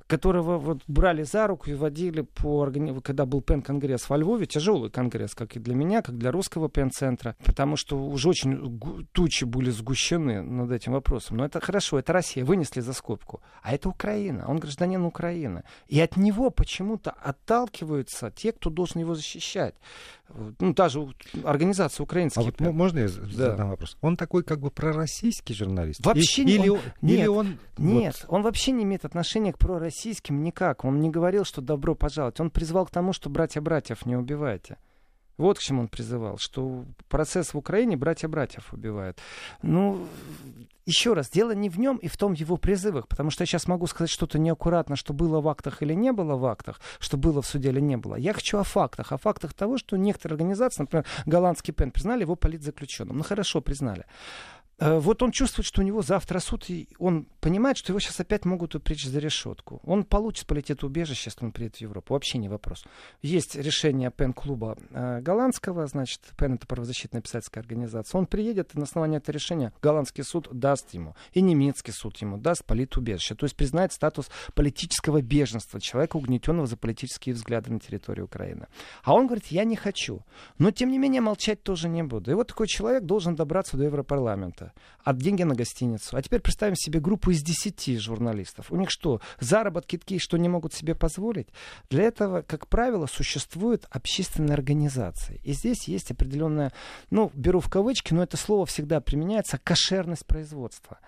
которого 0.08 0.58
вот 0.58 0.82
брали 0.88 1.24
за 1.24 1.48
руку 1.48 1.70
и 1.70 1.74
водили 1.74 2.22
по 2.22 2.68
когда 3.04 3.26
был 3.26 3.42
ПЕН-конгресс 3.42 4.10
во 4.10 4.18
Львове, 4.18 4.46
тяжелый 4.46 4.90
конгресс, 4.90 5.36
как 5.36 5.56
и 5.56 5.60
для 5.60 5.76
меня, 5.76 6.02
как 6.02 6.18
для 6.18 6.32
русского 6.32 6.70
ПЕН-центра, 6.70 7.36
потому 7.44 7.76
что 7.76 7.98
уже 7.98 8.30
очень 8.30 8.80
тучи 9.12 9.44
были 9.44 9.70
сгущены 9.70 10.42
над 10.42 10.72
этим 10.72 10.94
вопросом. 10.94 11.38
Но 11.38 11.46
это 11.46 11.60
хорошо, 11.60 12.00
это 12.00 12.14
Россия, 12.14 12.44
вынесли 12.46 12.82
за 12.82 12.94
скобку. 12.94 13.42
А 13.62 13.74
это 13.74 13.90
Украина, 13.90 14.46
он 14.48 14.58
гражданин 14.60 15.04
Украины. 15.06 15.64
И 15.88 16.00
от 16.00 16.18
него 16.18 16.50
почему-то 16.50 17.12
отталкиваются 17.12 18.32
те, 18.32 18.52
кто 18.52 18.70
должен 18.70 19.02
его 19.02 19.16
защищать. 19.16 19.76
Ну, 20.60 20.74
та 20.74 20.90
же 20.90 21.08
организация 21.44 22.04
украинских. 22.04 22.42
А 22.42 22.46
вот 22.46 22.60
можно 22.60 23.00
я 23.00 23.08
задам 23.08 23.58
да. 23.58 23.66
вопрос? 23.66 23.98
Он 24.02 24.18
такой 24.18 24.44
как 24.44 24.60
бы 24.60 24.72
пророссийский 24.72 25.56
журналист? 25.56 26.06
Вообще 26.06 26.44
и, 26.44 26.56
или, 26.56 26.70
он, 26.70 26.80
или 27.02 27.18
нет, 27.18 27.30
он... 27.30 27.58
Нет, 27.78 28.26
вот... 28.28 28.36
он 28.36 28.42
вообще 28.42 28.72
не 28.72 28.84
имеет 28.84 29.06
отношения 29.06 29.54
к 29.54 29.58
пророссийскому 29.58 29.97
российским 29.98 30.44
никак. 30.44 30.86
Он 30.86 31.00
не 31.00 31.10
говорил, 31.10 31.44
что 31.44 31.62
добро 31.62 31.96
пожаловать. 31.96 32.40
Он 32.40 32.52
призвал 32.52 32.86
к 32.86 32.92
тому, 32.92 33.14
что 33.14 33.30
братья-братьев 33.30 34.06
не 34.06 34.16
убивайте. 34.16 34.78
Вот 35.38 35.60
к 35.60 35.62
чему 35.62 35.82
он 35.82 35.88
призывал, 35.88 36.38
что 36.38 36.86
процесс 37.10 37.54
в 37.54 37.58
Украине 37.58 37.96
братья-братьев 37.96 38.74
убивают. 38.74 39.20
Ну, 39.62 40.08
еще 40.86 41.14
раз, 41.14 41.30
дело 41.30 41.52
не 41.52 41.70
в 41.70 41.80
нем 41.80 41.98
и 41.98 42.08
в 42.08 42.18
том 42.18 42.34
его 42.34 42.58
призывах, 42.58 43.08
потому 43.08 43.30
что 43.30 43.44
я 43.44 43.46
сейчас 43.46 43.68
могу 43.68 43.86
сказать 43.86 44.10
что-то 44.10 44.40
неаккуратно, 44.40 44.96
что 44.96 45.14
было 45.14 45.40
в 45.40 45.48
актах 45.48 45.84
или 45.84 45.94
не 45.94 46.12
было 46.12 46.36
в 46.38 46.46
актах, 46.46 46.82
что 47.00 47.18
было 47.18 47.42
в 47.42 47.46
суде 47.46 47.70
или 47.70 47.80
не 47.80 47.98
было. 47.98 48.16
Я 48.16 48.34
хочу 48.34 48.58
о 48.58 48.64
фактах, 48.64 49.12
о 49.12 49.18
фактах 49.18 49.54
того, 49.54 49.78
что 49.78 49.96
некоторые 49.96 50.36
организации, 50.36 50.84
например, 50.84 51.06
голландский 51.28 51.74
ПЕН, 51.74 51.92
признали 51.92 52.22
его 52.22 52.36
политзаключенным. 52.36 53.18
Ну 53.18 53.24
хорошо, 53.24 53.62
признали. 53.62 54.06
Э, 54.80 55.00
вот 55.00 55.24
он 55.24 55.32
чувствует, 55.32 55.66
что 55.66 55.82
у 55.82 55.84
него 55.84 56.02
завтра 56.02 56.40
суд, 56.40 56.70
и 56.70 56.88
он 57.00 57.26
понимает, 57.40 57.78
что 57.78 57.92
его 57.92 58.00
сейчас 58.00 58.20
опять 58.20 58.46
могут 58.46 58.76
упречь 58.76 59.06
за 59.06 59.20
решетку. 59.20 59.82
Он 59.84 60.04
получит 60.04 60.46
полетит 60.46 60.84
убежище, 60.84 61.30
если 61.30 61.46
он 61.46 61.52
приедет 61.52 61.78
в 61.78 61.82
Европу. 61.82 62.14
Вообще 62.14 62.38
не 62.38 62.48
вопрос. 62.48 62.86
Есть 63.22 63.56
решение 63.56 64.12
ПЕН-клуба 64.12 64.78
э, 64.92 65.22
голландского, 65.22 65.88
значит, 65.88 66.22
ПЕН 66.38 66.56
это 66.56 66.68
правозащитная 66.68 67.22
писательская 67.22 67.62
организация. 67.62 68.20
Он 68.20 68.28
приедет, 68.28 68.76
и 68.76 68.78
на 68.78 68.84
основании 68.84 69.18
этого 69.18 69.34
решения 69.34 69.74
голландский 69.82 70.24
суд 70.24 70.48
даст 70.52 70.94
ему, 70.94 71.16
и 71.34 71.42
немецкий 71.42 71.92
суд 71.92 72.18
ему 72.18 72.38
даст 72.38 72.64
политубежище. 72.64 73.34
То 73.34 73.46
есть 73.46 73.56
признает 73.56 73.94
статус 73.94 74.30
политического 74.54 75.22
беженства, 75.22 75.82
человека, 75.82 76.18
угнетенного 76.18 76.68
за 76.68 76.78
политические 76.78 77.34
взгляды 77.34 77.72
на 77.72 77.80
территории 77.80 78.22
Украины. 78.22 78.68
А 79.04 79.16
он 79.16 79.26
говорит, 79.26 79.48
я 79.48 79.64
не 79.64 79.76
хочу. 79.76 80.22
Но, 80.60 80.70
тем 80.70 80.92
не 80.92 81.00
менее, 81.00 81.22
молчать 81.22 81.64
тоже 81.64 81.90
не 81.90 82.04
буду. 82.04 82.30
И 82.30 82.34
вот 82.36 82.48
такой 82.48 82.68
человек 82.68 83.04
должен 83.04 83.36
добраться 83.36 83.76
до 83.78 83.86
Европарламента 83.86 84.67
журналиста, 84.68 84.74
а 85.04 85.14
деньги 85.14 85.44
на 85.44 85.56
гостиницу. 85.56 86.18
А 86.18 86.22
теперь 86.22 86.42
представим 86.42 86.76
себе 86.76 87.00
группу 87.00 87.32
из 87.32 87.42
10 87.42 88.00
журналистов. 88.00 88.72
У 88.72 88.76
них 88.76 88.90
что, 88.90 89.22
заработки 89.40 89.98
такие, 89.98 90.20
что 90.20 90.38
не 90.38 90.50
могут 90.50 90.74
себе 90.74 90.96
позволить? 90.96 91.48
Для 91.90 92.04
этого, 92.04 92.42
как 92.42 92.68
правило, 92.68 93.08
существуют 93.08 93.86
общественные 93.90 94.54
организации. 94.54 95.40
И 95.44 95.54
здесь 95.54 95.88
есть 95.88 96.12
определенная, 96.12 96.72
ну, 97.10 97.32
беру 97.34 97.60
в 97.60 97.70
кавычки, 97.70 98.14
но 98.14 98.24
это 98.24 98.38
слово 98.38 98.66
всегда 98.66 99.00
применяется, 99.00 99.58
кошерность 99.58 100.26
производства. 100.26 101.00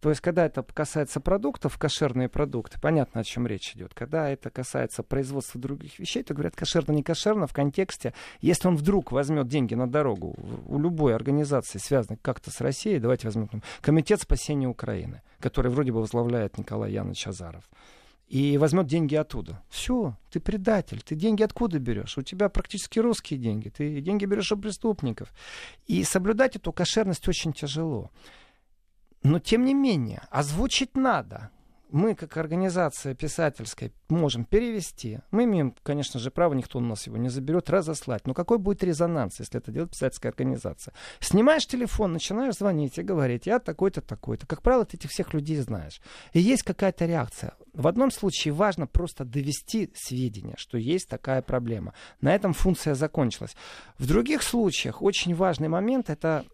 То 0.00 0.10
есть, 0.10 0.20
когда 0.20 0.46
это 0.46 0.62
касается 0.62 1.20
продуктов, 1.20 1.76
кошерные 1.76 2.28
продукты, 2.28 2.78
понятно, 2.80 3.20
о 3.20 3.24
чем 3.24 3.46
речь 3.46 3.74
идет. 3.74 3.94
Когда 3.94 4.28
это 4.30 4.50
касается 4.50 5.02
производства 5.02 5.60
других 5.60 5.98
вещей, 5.98 6.22
то 6.22 6.34
говорят 6.34 6.54
кошерно, 6.54 6.92
не 6.92 7.02
кошерно 7.02 7.46
в 7.46 7.52
контексте, 7.52 8.14
если 8.40 8.68
он 8.68 8.76
вдруг 8.76 9.10
возьмет 9.10 9.48
деньги 9.48 9.74
на 9.74 9.90
дорогу 9.90 10.36
у 10.66 10.78
любой 10.78 11.14
организации, 11.14 11.78
связанной 11.78 12.18
как-то 12.22 12.50
с 12.50 12.60
Россией, 12.60 13.00
давайте 13.00 13.26
возьмем 13.26 13.48
Комитет 13.80 14.20
спасения 14.20 14.68
Украины, 14.68 15.22
который 15.40 15.70
вроде 15.70 15.92
бы 15.92 16.00
возглавляет 16.00 16.58
Николай 16.58 16.92
Янович 16.92 17.26
Азаров 17.26 17.64
и 18.28 18.58
возьмет 18.58 18.86
деньги 18.86 19.14
оттуда. 19.14 19.62
Все, 19.70 20.16
ты 20.30 20.38
предатель. 20.38 21.00
Ты 21.02 21.14
деньги 21.14 21.42
откуда 21.42 21.78
берешь? 21.78 22.18
У 22.18 22.22
тебя 22.22 22.48
практически 22.48 22.98
русские 22.98 23.38
деньги. 23.40 23.70
Ты 23.70 24.00
деньги 24.00 24.26
берешь 24.26 24.52
у 24.52 24.56
преступников. 24.56 25.32
И 25.86 26.04
соблюдать 26.04 26.56
эту 26.56 26.72
кошерность 26.72 27.26
очень 27.26 27.52
тяжело. 27.52 28.10
Но 29.28 29.38
тем 29.38 29.66
не 29.66 29.74
менее, 29.74 30.22
озвучить 30.30 30.96
надо. 30.96 31.50
Мы, 31.90 32.14
как 32.14 32.36
организация 32.36 33.14
писательская, 33.14 33.92
можем 34.08 34.44
перевести. 34.44 35.20
Мы 35.30 35.44
имеем, 35.44 35.74
конечно 35.82 36.18
же, 36.18 36.30
право, 36.30 36.54
никто 36.54 36.78
у 36.78 36.82
нас 36.82 37.06
его 37.06 37.16
не 37.18 37.28
заберет, 37.28 37.68
разослать. 37.70 38.26
Но 38.26 38.32
какой 38.32 38.58
будет 38.58 38.82
резонанс, 38.84 39.38
если 39.38 39.58
это 39.58 39.70
делает 39.70 39.92
писательская 39.92 40.32
организация? 40.32 40.94
Снимаешь 41.20 41.66
телефон, 41.66 42.12
начинаешь 42.12 42.56
звонить 42.56 42.98
и 42.98 43.02
говорить, 43.02 43.46
я 43.46 43.58
такой-то, 43.58 44.00
такой-то. 44.00 44.46
Как 44.46 44.62
правило, 44.62 44.84
ты 44.84 44.96
этих 44.96 45.10
всех 45.10 45.34
людей 45.34 45.56
знаешь. 45.58 46.00
И 46.32 46.40
есть 46.40 46.62
какая-то 46.62 47.04
реакция. 47.04 47.54
В 47.74 47.86
одном 47.86 48.10
случае 48.10 48.52
важно 48.52 48.86
просто 48.86 49.24
довести 49.24 49.90
сведения, 49.94 50.54
что 50.56 50.78
есть 50.78 51.08
такая 51.08 51.42
проблема. 51.42 51.92
На 52.22 52.34
этом 52.34 52.52
функция 52.54 52.94
закончилась. 52.94 53.56
В 53.98 54.06
других 54.06 54.42
случаях 54.42 55.00
очень 55.02 55.34
важный 55.34 55.68
момент 55.68 56.10
это 56.10 56.44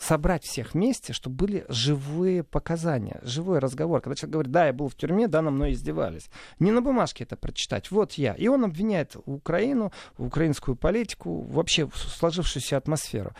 собрать 0.00 0.44
всех 0.44 0.74
вместе, 0.74 1.12
чтобы 1.12 1.36
были 1.36 1.64
живые 1.68 2.42
показания, 2.42 3.20
живой 3.22 3.58
разговор. 3.58 4.00
Когда 4.00 4.16
человек 4.16 4.32
говорит, 4.32 4.52
да, 4.52 4.66
я 4.66 4.72
был 4.72 4.88
в 4.88 4.94
тюрьме, 4.94 5.28
да, 5.28 5.42
на 5.42 5.50
мной 5.50 5.72
издевались. 5.72 6.30
Не 6.58 6.70
на 6.70 6.80
бумажке 6.80 7.24
это 7.24 7.36
прочитать, 7.36 7.90
вот 7.90 8.14
я. 8.14 8.32
И 8.32 8.48
он 8.48 8.64
обвиняет 8.64 9.16
Украину, 9.26 9.92
украинскую 10.16 10.74
политику, 10.74 11.42
вообще 11.42 11.88
сложившуюся 11.94 12.78
атмосферу. 12.78 13.32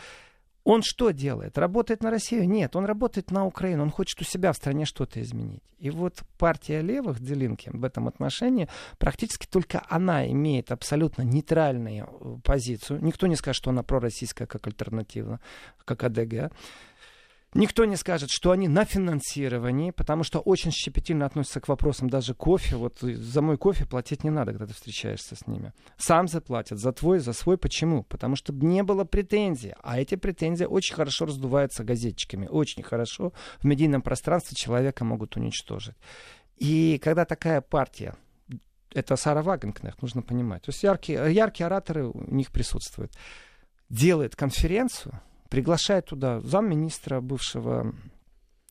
Он 0.65 0.83
что 0.83 1.11
делает? 1.11 1.57
Работает 1.57 2.03
на 2.03 2.11
Россию? 2.11 2.49
Нет, 2.49 2.77
он 2.77 2.85
работает 2.85 3.31
на 3.31 3.47
Украину. 3.47 3.83
Он 3.83 3.91
хочет 3.91 4.21
у 4.21 4.25
себя 4.25 4.53
в 4.53 4.57
стране 4.57 4.85
что-то 4.85 5.21
изменить. 5.23 5.63
И 5.79 5.89
вот 5.91 6.21
партия 6.37 6.83
левых, 6.83 7.21
Делинки, 7.21 7.71
в 7.73 7.83
этом 7.85 8.07
отношении, 8.07 8.69
практически 8.99 9.47
только 9.47 9.83
она 9.89 10.29
имеет 10.29 10.71
абсолютно 10.71 11.23
нейтральную 11.23 12.41
позицию. 12.45 13.03
Никто 13.03 13.27
не 13.27 13.37
скажет, 13.37 13.63
что 13.63 13.71
она 13.71 13.83
пророссийская 13.83 14.47
как 14.47 14.67
альтернатива, 14.67 15.41
как 15.85 16.05
АДГ. 16.05 16.53
Никто 17.53 17.85
не 17.85 17.97
скажет, 17.97 18.31
что 18.31 18.53
они 18.53 18.69
на 18.69 18.85
финансировании, 18.85 19.91
потому 19.91 20.23
что 20.23 20.39
очень 20.39 20.71
щепетильно 20.71 21.27
относятся 21.27 21.61
к 21.61 21.67
вопросам 21.67 22.09
даже 22.09 22.33
кофе. 22.33 22.77
Вот 22.77 23.01
за 23.01 23.43
мой 23.43 23.59
кофе 23.59 23.87
платить 23.87 24.23
не 24.23 24.31
надо, 24.31 24.53
когда 24.53 24.67
ты 24.67 24.75
встречаешься 24.75 25.35
с 25.35 25.49
ними. 25.49 25.73
Сам 25.97 26.29
заплатят 26.29 26.79
за 26.79 26.93
твой, 26.93 27.19
за 27.19 27.33
свой. 27.33 27.59
Почему? 27.59 28.05
Потому 28.05 28.37
что 28.37 28.53
не 28.53 28.85
было 28.85 29.05
претензий. 29.05 29.75
А 29.83 29.99
эти 29.99 30.15
претензии 30.15 30.65
очень 30.65 30.95
хорошо 30.95 31.27
раздуваются 31.27 31.83
газетчиками. 31.83 32.47
Очень 32.47 32.85
хорошо. 32.85 33.33
В 33.59 33.65
медийном 33.65 34.03
пространстве 34.03 34.55
человека 34.57 35.05
могут 35.05 35.37
уничтожить. 35.37 35.97
И 36.57 37.01
когда 37.03 37.25
такая 37.25 37.63
партия, 37.63 38.15
это 38.95 39.17
Сара 39.17 39.43
Вагенкнехт, 39.43 40.03
нужно 40.03 40.23
понимать. 40.23 40.63
То 40.63 40.71
есть 40.71 40.85
яркие, 40.85 41.35
яркие 41.35 41.67
ораторы 41.67 42.07
у 42.07 42.33
них 42.33 42.53
присутствуют. 42.53 43.13
Делает 43.89 44.37
конференцию, 44.37 45.21
приглашает 45.51 46.07
туда 46.07 46.41
замминистра 46.41 47.21
бывшего 47.21 47.95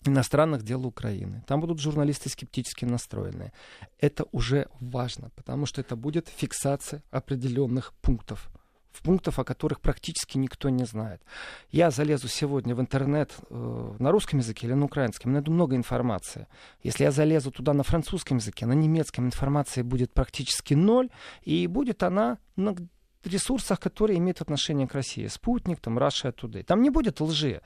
иностранных 0.06 0.64
дел 0.64 0.86
Украины. 0.88 1.44
Там 1.46 1.60
будут 1.60 1.80
журналисты 1.80 2.30
скептически 2.30 2.86
настроенные. 2.86 3.52
Это 4.00 4.26
уже 4.32 4.68
важно, 4.80 5.30
потому 5.36 5.66
что 5.66 5.82
это 5.82 5.96
будет 5.96 6.30
фиксация 6.30 7.04
определенных 7.12 7.94
пунктов 8.02 8.50
в 8.92 9.04
пунктов, 9.04 9.40
о 9.40 9.44
которых 9.44 9.82
практически 9.82 10.38
никто 10.38 10.70
не 10.70 10.84
знает. 10.86 11.22
Я 11.72 11.92
залезу 11.92 12.28
сегодня 12.28 12.76
в 12.76 12.82
интернет 12.82 13.32
э, 13.50 13.96
на 14.00 14.12
русском 14.12 14.40
языке 14.40 14.68
или 14.68 14.74
на 14.74 14.86
украинском, 14.86 15.32
найду 15.32 15.52
много 15.52 15.76
информации. 15.76 16.48
Если 16.82 17.04
я 17.04 17.12
залезу 17.12 17.52
туда 17.52 17.74
на 17.74 17.84
французском 17.84 18.38
языке, 18.38 18.66
на 18.66 18.74
немецком 18.74 19.26
информации 19.26 19.84
будет 19.84 20.12
практически 20.12 20.74
ноль, 20.74 21.10
и 21.44 21.68
будет 21.68 22.04
она 22.04 22.40
на 22.56 22.76
ресурсах, 23.28 23.80
которые 23.80 24.18
имеют 24.20 24.42
отношение 24.42 24.88
к 24.88 24.94
России. 24.94 25.28
Спутник, 25.28 25.80
там, 25.80 25.98
Russia 25.98 26.34
Today. 26.34 26.64
Там 26.64 26.82
не 26.82 26.90
будет 26.90 27.22
лжи. 27.22 27.62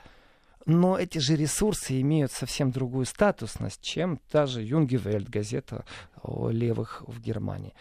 Но 0.66 0.98
эти 0.98 1.18
же 1.18 1.36
ресурсы 1.36 2.00
имеют 2.00 2.32
совсем 2.32 2.70
другую 2.70 3.04
статусность, 3.04 3.82
чем 3.82 4.18
та 4.30 4.46
же 4.46 4.62
Юнгевельд, 4.62 5.28
газета 5.28 5.84
о 6.22 6.48
левых 6.48 7.02
в 7.06 7.20
Германии. 7.20 7.74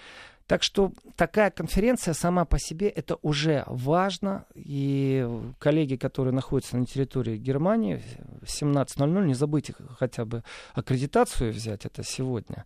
Так 0.48 0.62
что 0.62 0.92
такая 1.16 1.52
конференция 1.52 2.14
сама 2.14 2.44
по 2.44 2.60
себе 2.60 2.90
это 2.90 3.18
уже 3.22 3.64
важно. 3.68 4.46
И 4.56 5.26
коллеги, 5.60 5.96
которые 5.96 6.34
находятся 6.34 6.78
на 6.78 6.86
территории 6.86 7.38
Германии, 7.38 8.02
в 8.42 8.48
17.00 8.48 9.26
не 9.26 9.34
забудьте 9.34 9.74
хотя 9.98 10.26
бы 10.26 10.44
аккредитацию 10.74 11.54
взять, 11.54 11.86
это 11.86 12.04
сегодня. 12.04 12.66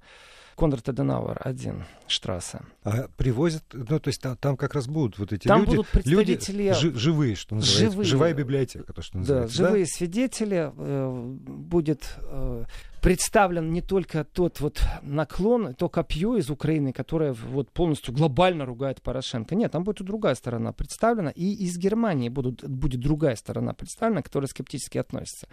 Конрад 0.58 0.90
Аденауэр, 0.90 1.40
один, 1.40 1.84
Штрассе. 2.08 2.62
А 2.84 3.08
привозят, 3.16 3.64
ну, 3.74 4.00
то 4.00 4.08
есть 4.08 4.20
там, 4.20 4.36
там 4.38 4.58
как 4.58 4.74
раз 4.74 4.88
будут 4.88 5.20
вот 5.20 5.32
эти 5.32 5.48
там 5.48 5.62
люди, 5.62 5.70
будут 5.76 5.88
представители... 5.90 6.64
люди 6.64 6.74
жи, 6.74 6.94
живые, 6.96 7.36
что 7.36 7.56
называется, 7.56 7.92
живые. 7.92 8.08
живая 8.08 8.34
библиотека, 8.34 8.92
то, 8.92 9.04
что 9.04 9.20
называется. 9.20 9.56
Да, 9.56 9.68
живые 9.68 9.86
да? 9.86 9.92
свидетели, 9.94 10.72
э, 10.76 11.36
будет 11.38 12.16
э, 12.18 12.66
представлен 13.08 13.72
не 13.72 13.82
только 13.82 14.26
тот 14.26 14.60
вот 14.60 14.82
наклон, 15.02 15.74
то 15.76 15.88
копье 15.88 16.36
из 16.36 16.50
Украины, 16.50 16.92
которое 16.92 17.32
вот 17.32 17.72
полностью 17.72 18.14
глобально 18.14 18.66
ругает 18.66 19.02
Порошенко. 19.02 19.56
Нет, 19.56 19.72
там 19.72 19.86
будет 19.86 20.02
и 20.02 20.04
другая 20.04 20.36
сторона 20.36 20.74
представлена, 20.74 21.30
и 21.30 21.54
из 21.54 21.78
Германии 21.78 22.28
будут, 22.28 22.68
будет 22.68 23.00
другая 23.00 23.38
сторона 23.38 23.72
представлена, 23.72 24.22
которая 24.24 24.50
скептически 24.50 24.98
относится. 24.98 25.48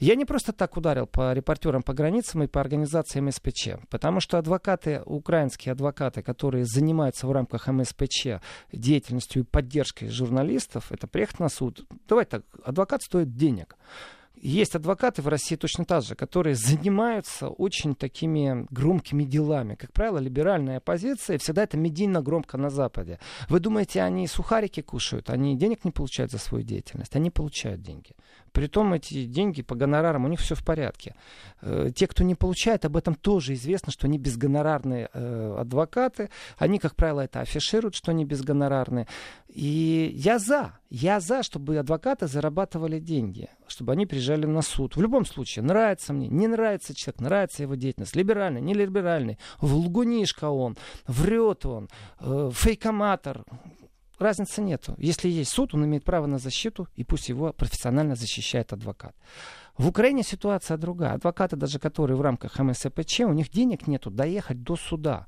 Я 0.00 0.16
не 0.16 0.26
просто 0.26 0.52
так 0.52 0.76
ударил 0.76 1.06
по 1.06 1.32
репортерам 1.32 1.82
по 1.82 1.94
границам 1.94 2.42
и 2.42 2.46
по 2.46 2.60
организациям 2.60 3.32
СПЧ, 3.32 3.78
потому 3.88 4.20
что 4.20 4.36
адвокаты, 4.36 5.00
украинские 5.06 5.72
адвокаты, 5.72 6.20
которые 6.20 6.66
занимаются 6.66 7.26
в 7.26 7.32
рамках 7.32 7.68
МСПЧ 7.68 8.42
деятельностью 8.70 9.44
и 9.44 9.46
поддержкой 9.46 10.10
журналистов, 10.10 10.92
это 10.92 11.06
приехать 11.06 11.40
на 11.40 11.48
суд. 11.48 11.86
Давай 12.06 12.26
так, 12.26 12.42
адвокат 12.62 13.00
стоит 13.02 13.34
денег. 13.34 13.78
Есть 14.42 14.74
адвокаты 14.74 15.22
в 15.22 15.28
России 15.28 15.56
точно 15.56 15.84
так 15.84 16.02
же, 16.02 16.14
которые 16.14 16.54
занимаются 16.54 17.48
очень 17.48 17.94
такими 17.94 18.66
громкими 18.70 19.24
делами. 19.24 19.74
Как 19.74 19.92
правило, 19.92 20.18
либеральная 20.18 20.78
оппозиция 20.78 21.38
всегда 21.38 21.64
это 21.64 21.76
медийно 21.76 22.22
громко 22.22 22.56
на 22.56 22.70
Западе. 22.70 23.18
Вы 23.48 23.60
думаете, 23.60 24.02
они 24.02 24.26
сухарики 24.26 24.80
кушают, 24.80 25.30
они 25.30 25.56
денег 25.56 25.84
не 25.84 25.90
получают 25.90 26.30
за 26.30 26.38
свою 26.38 26.64
деятельность? 26.64 27.16
Они 27.16 27.30
получают 27.30 27.82
деньги. 27.82 28.12
Притом 28.52 28.92
эти 28.94 29.24
деньги 29.24 29.62
по 29.62 29.74
гонорарам, 29.74 30.24
у 30.24 30.28
них 30.28 30.40
все 30.40 30.54
в 30.54 30.64
порядке. 30.64 31.14
Э, 31.60 31.90
те, 31.94 32.06
кто 32.06 32.24
не 32.24 32.34
получает, 32.34 32.84
об 32.84 32.96
этом 32.96 33.14
тоже 33.14 33.54
известно, 33.54 33.92
что 33.92 34.06
они 34.06 34.18
безгонорарные 34.18 35.10
э, 35.12 35.56
адвокаты. 35.58 36.30
Они, 36.56 36.78
как 36.78 36.96
правило, 36.96 37.20
это 37.22 37.40
афишируют, 37.40 37.94
что 37.94 38.10
они 38.10 38.24
безгонорарные. 38.24 39.06
И 39.48 40.12
я 40.14 40.38
за. 40.38 40.72
Я 40.90 41.20
за, 41.20 41.42
чтобы 41.42 41.76
адвокаты 41.76 42.26
зарабатывали 42.26 42.98
деньги, 42.98 43.48
чтобы 43.66 43.92
они 43.92 44.06
приезжали 44.06 44.46
на 44.46 44.62
суд. 44.62 44.96
В 44.96 45.02
любом 45.02 45.26
случае, 45.26 45.64
нравится 45.64 46.12
мне, 46.12 46.28
не 46.28 46.46
нравится 46.46 46.94
человек, 46.94 47.20
нравится 47.20 47.62
его 47.62 47.74
деятельность, 47.74 48.16
либеральный, 48.16 48.62
не 48.62 48.72
либеральный, 48.72 49.38
в 49.60 49.74
лгунишка 49.74 50.48
он, 50.48 50.78
врет 51.06 51.66
он, 51.66 51.88
э, 52.20 52.50
фейкоматор, 52.54 53.44
разницы 54.18 54.62
нету. 54.62 54.94
Если 54.98 55.28
есть 55.28 55.50
суд, 55.50 55.74
он 55.74 55.84
имеет 55.84 56.04
право 56.04 56.26
на 56.26 56.38
защиту, 56.38 56.88
и 56.94 57.04
пусть 57.04 57.28
его 57.28 57.52
профессионально 57.52 58.14
защищает 58.14 58.72
адвокат. 58.72 59.14
В 59.76 59.88
Украине 59.88 60.22
ситуация 60.22 60.76
другая. 60.76 61.14
Адвокаты, 61.14 61.56
даже 61.56 61.78
которые 61.78 62.16
в 62.16 62.20
рамках 62.20 62.58
МСПЧ, 62.58 63.20
у 63.20 63.32
них 63.32 63.50
денег 63.50 63.86
нету 63.86 64.10
доехать 64.10 64.62
до 64.62 64.76
суда. 64.76 65.26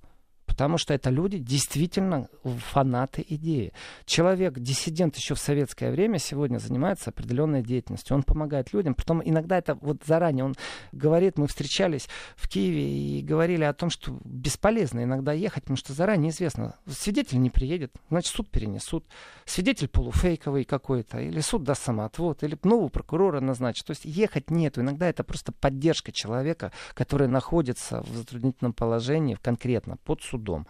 Потому 0.61 0.77
что 0.77 0.93
это 0.93 1.09
люди 1.09 1.39
действительно 1.39 2.29
фанаты 2.45 3.25
идеи. 3.27 3.73
Человек, 4.05 4.59
диссидент 4.59 5.17
еще 5.17 5.35
в 5.35 5.39
советское 5.39 5.91
время, 5.91 6.19
сегодня 6.19 6.59
занимается 6.59 7.09
определенной 7.09 7.63
деятельностью. 7.63 8.15
Он 8.15 8.23
помогает 8.23 8.75
людям. 8.75 8.95
Потом 8.95 9.23
иногда 9.25 9.57
это 9.57 9.77
вот 9.77 10.03
заранее. 10.05 10.45
Он 10.45 10.55
говорит, 10.93 11.39
мы 11.39 11.47
встречались 11.47 12.11
в 12.37 12.47
Киеве 12.47 12.83
и 12.83 13.23
говорили 13.23 13.65
о 13.65 13.73
том, 13.73 13.89
что 13.89 14.21
бесполезно 14.23 15.03
иногда 15.03 15.33
ехать, 15.33 15.63
потому 15.63 15.79
что 15.79 15.95
заранее 15.95 16.31
известно. 16.31 16.75
Свидетель 16.87 17.41
не 17.41 17.49
приедет, 17.49 17.95
значит 18.11 18.31
суд 18.31 18.51
перенесут. 18.51 19.07
Свидетель 19.47 19.89
полуфейковый 19.89 20.65
какой-то. 20.65 21.21
Или 21.21 21.41
суд 21.41 21.65
даст 21.65 21.85
самоотвод. 21.85 22.43
Или 22.43 22.59
нового 22.65 22.89
прокурора 22.89 23.41
назначит. 23.41 23.87
То 23.87 23.93
есть 23.93 24.05
ехать 24.05 24.51
нету. 24.51 24.83
Иногда 24.83 25.09
это 25.09 25.25
просто 25.25 25.53
поддержка 25.53 26.13
человека, 26.13 26.71
который 26.93 27.29
находится 27.29 28.03
в 28.03 28.15
затруднительном 28.15 28.75
положении 28.75 29.39
конкретно 29.41 29.97
под 29.97 30.21
судом 30.21 30.50
судом. 30.51 30.67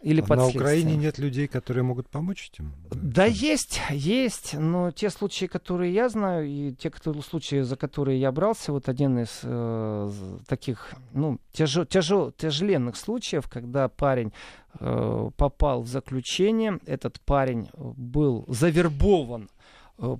Или 0.00 0.24
а 0.28 0.36
на 0.36 0.46
Украине 0.46 0.96
нет 0.96 1.18
людей, 1.18 1.48
которые 1.48 1.82
могут 1.82 2.08
помочь 2.08 2.50
этим? 2.52 2.72
Да, 2.92 3.24
есть, 3.24 3.80
есть, 3.90 4.54
но 4.54 4.92
те 4.92 5.10
случаи, 5.10 5.46
которые 5.46 5.92
я 5.92 6.08
знаю, 6.08 6.46
и 6.46 6.72
те 6.72 6.88
которые, 6.88 7.20
случаи, 7.24 7.62
за 7.62 7.76
которые 7.76 8.20
я 8.20 8.30
брался, 8.30 8.70
вот 8.70 8.88
один 8.88 9.18
из 9.18 9.40
э, 9.42 10.10
таких, 10.46 10.94
ну, 11.12 11.40
тяжел, 11.50 11.84
тяжел, 11.84 12.30
тяжеленных 12.30 12.94
случаев, 12.94 13.48
когда 13.48 13.88
парень 13.88 14.32
э, 14.78 15.30
попал 15.36 15.82
в 15.82 15.88
заключение, 15.88 16.78
этот 16.86 17.20
парень 17.20 17.68
был 17.74 18.44
завербован 18.46 19.48
Э, 19.48 19.57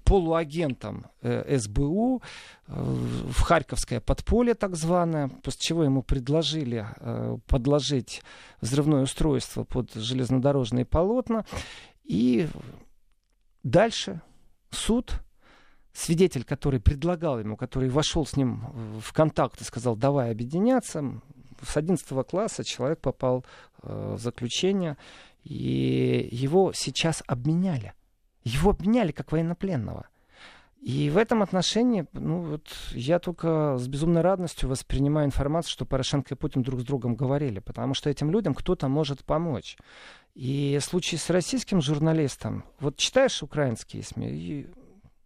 полуагентом 0.05 1.07
э, 1.23 1.59
СБУ 1.59 2.21
э, 2.67 2.73
в 2.73 3.41
Харьковское 3.41 4.01
подполье 4.01 4.55
так 4.55 4.75
званое, 4.75 5.29
после 5.29 5.61
чего 5.61 5.85
ему 5.85 6.03
предложили 6.03 6.87
подложить 7.47 8.23
взрывное 8.61 9.03
устройство 9.03 9.65
под 9.65 9.95
железнодорожные 9.95 10.85
полотна. 10.85 11.45
И 12.05 12.49
дальше 13.63 14.21
суд, 14.71 15.21
свидетель, 15.93 16.45
который 16.45 16.81
предлагал 16.81 17.39
ему, 17.39 17.57
который 17.57 17.89
вошел 17.89 18.27
с 18.27 18.37
ним 18.37 19.01
в 19.01 19.13
контакт 19.13 19.61
и 19.61 19.65
сказал, 19.65 19.97
давай 19.97 20.33
объединяться, 20.33 21.21
с 21.63 21.77
11 21.77 22.27
класса 22.27 22.65
человек 22.65 23.01
попал 23.01 23.45
в 23.83 24.19
заключение, 24.19 24.97
и 25.45 26.29
его 26.31 26.73
сейчас 26.75 27.23
обменяли 27.27 27.95
его 28.45 28.71
обменяли 28.71 29.13
как 29.13 29.33
военнопленного. 29.33 30.09
И 30.81 31.11
в 31.11 31.17
этом 31.17 31.43
отношении, 31.43 32.07
ну 32.13 32.41
вот 32.41 32.69
я 32.93 33.19
только 33.19 33.77
с 33.79 33.89
безумной 33.89 34.21
радостью 34.21 34.69
воспринимаю 34.69 35.27
информацию, 35.27 35.73
что 35.73 35.85
Порошенко 35.85 36.35
и 36.35 36.39
Путин 36.39 36.63
друг 36.63 36.81
с 36.81 36.85
другом 36.85 37.17
говорили, 37.17 37.59
потому 37.59 37.95
что 37.95 38.11
этим 38.11 38.31
людям 38.31 38.55
кто-то 38.55 38.87
может 38.89 39.25
помочь. 39.25 39.77
И 40.35 40.79
в 40.81 40.85
случае 40.85 41.19
с 41.19 41.31
российским 41.31 41.81
журналистом, 41.81 42.65
вот 42.79 42.97
читаешь 42.97 43.43
украинские 43.43 44.05
СМИ, 44.05 44.29
и, 44.31 44.71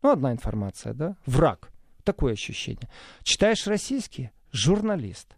ну 0.01 0.11
одна 0.11 0.33
информация, 0.33 0.95
да, 0.95 1.17
враг, 1.27 1.71
такое 2.03 2.33
ощущение. 2.33 2.89
Читаешь 3.23 3.67
российские, 3.67 4.33
журналист, 4.53 5.37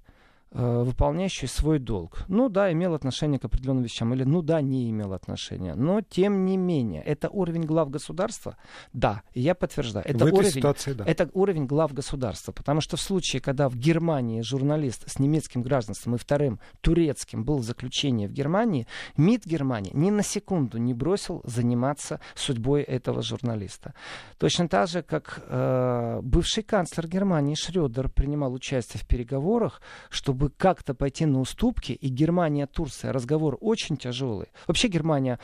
выполняющий 0.54 1.48
свой 1.48 1.78
долг. 1.78 2.24
Ну 2.28 2.48
да, 2.48 2.72
имел 2.72 2.94
отношение 2.94 3.38
к 3.38 3.44
определенным 3.44 3.82
вещам, 3.82 4.14
или 4.14 4.24
ну 4.24 4.40
да, 4.40 4.60
не 4.60 4.88
имел 4.90 5.12
отношения. 5.12 5.74
Но 5.74 6.00
тем 6.00 6.44
не 6.44 6.56
менее, 6.56 7.02
это 7.02 7.28
уровень 7.28 7.62
глав 7.62 7.90
государства? 7.90 8.56
Да, 8.92 9.22
я 9.34 9.54
подтверждаю. 9.54 10.06
Это, 10.06 10.26
в 10.26 10.32
уровень, 10.32 10.50
ситуации, 10.50 10.92
да. 10.92 11.04
это 11.04 11.28
уровень 11.32 11.66
глав 11.66 11.92
государства. 11.92 12.52
Потому 12.52 12.80
что 12.80 12.96
в 12.96 13.00
случае, 13.00 13.42
когда 13.42 13.68
в 13.68 13.76
Германии 13.76 14.42
журналист 14.42 15.10
с 15.10 15.18
немецким 15.18 15.62
гражданством 15.62 16.14
и 16.14 16.18
вторым 16.18 16.60
турецким 16.80 17.44
был 17.44 17.58
в 17.58 17.64
заключении 17.64 18.26
в 18.26 18.32
Германии, 18.32 18.86
МИД 19.16 19.46
Германии 19.46 19.90
ни 19.92 20.10
на 20.10 20.22
секунду 20.22 20.78
не 20.78 20.94
бросил 20.94 21.42
заниматься 21.44 22.20
судьбой 22.34 22.82
этого 22.82 23.22
журналиста. 23.22 23.94
Точно 24.38 24.68
так 24.68 24.88
же, 24.88 25.02
как 25.02 25.42
э, 25.48 26.20
бывший 26.22 26.62
канцлер 26.62 27.08
Германии 27.08 27.54
Шредер 27.54 28.08
принимал 28.08 28.52
участие 28.52 29.02
в 29.02 29.06
переговорах, 29.06 29.80
чтобы 30.10 30.43
как-то 30.50 30.94
пойти 30.94 31.26
на 31.26 31.40
уступки, 31.40 31.92
и 31.92 32.08
Германия, 32.08 32.66
Турция, 32.66 33.12
разговор 33.12 33.56
очень 33.60 33.96
тяжелый. 33.96 34.48
Вообще 34.66 34.88
Германия, 34.88 35.38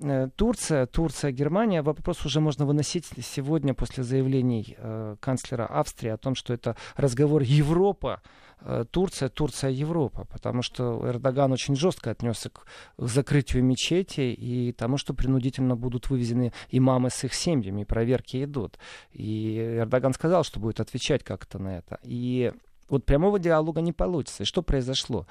э, 0.00 0.28
Турция, 0.36 0.86
Турция, 0.86 1.32
Германия, 1.32 1.82
вопрос 1.82 2.24
уже 2.24 2.40
можно 2.40 2.66
выносить 2.66 3.06
сегодня 3.22 3.74
после 3.74 4.04
заявлений 4.04 4.76
э, 4.78 5.16
канцлера 5.20 5.66
Австрии 5.66 6.10
о 6.10 6.16
том, 6.16 6.34
что 6.34 6.52
это 6.54 6.76
разговор 6.96 7.42
Европа, 7.42 8.20
э, 8.60 8.84
Турция, 8.90 9.28
Турция, 9.28 9.70
Европа, 9.70 10.26
потому 10.32 10.62
что 10.62 11.00
Эрдоган 11.08 11.52
очень 11.52 11.76
жестко 11.76 12.10
отнесся 12.10 12.50
к 12.50 12.66
закрытию 12.98 13.64
мечети 13.64 14.32
и 14.32 14.72
тому, 14.72 14.96
что 14.98 15.14
принудительно 15.14 15.76
будут 15.76 16.10
вывезены 16.10 16.52
имамы 16.70 17.10
с 17.10 17.24
их 17.24 17.34
семьями, 17.34 17.84
проверки 17.84 18.44
идут. 18.44 18.78
И 19.12 19.76
Эрдоган 19.78 20.12
сказал, 20.12 20.44
что 20.44 20.60
будет 20.60 20.80
отвечать 20.80 21.24
как-то 21.24 21.58
на 21.58 21.78
это. 21.78 21.98
И 22.02 22.52
вот 22.92 23.04
прямого 23.04 23.38
диалога 23.38 23.80
не 23.80 23.92
получится. 23.92 24.42
И 24.42 24.46
что 24.46 24.62
произошло? 24.62 25.26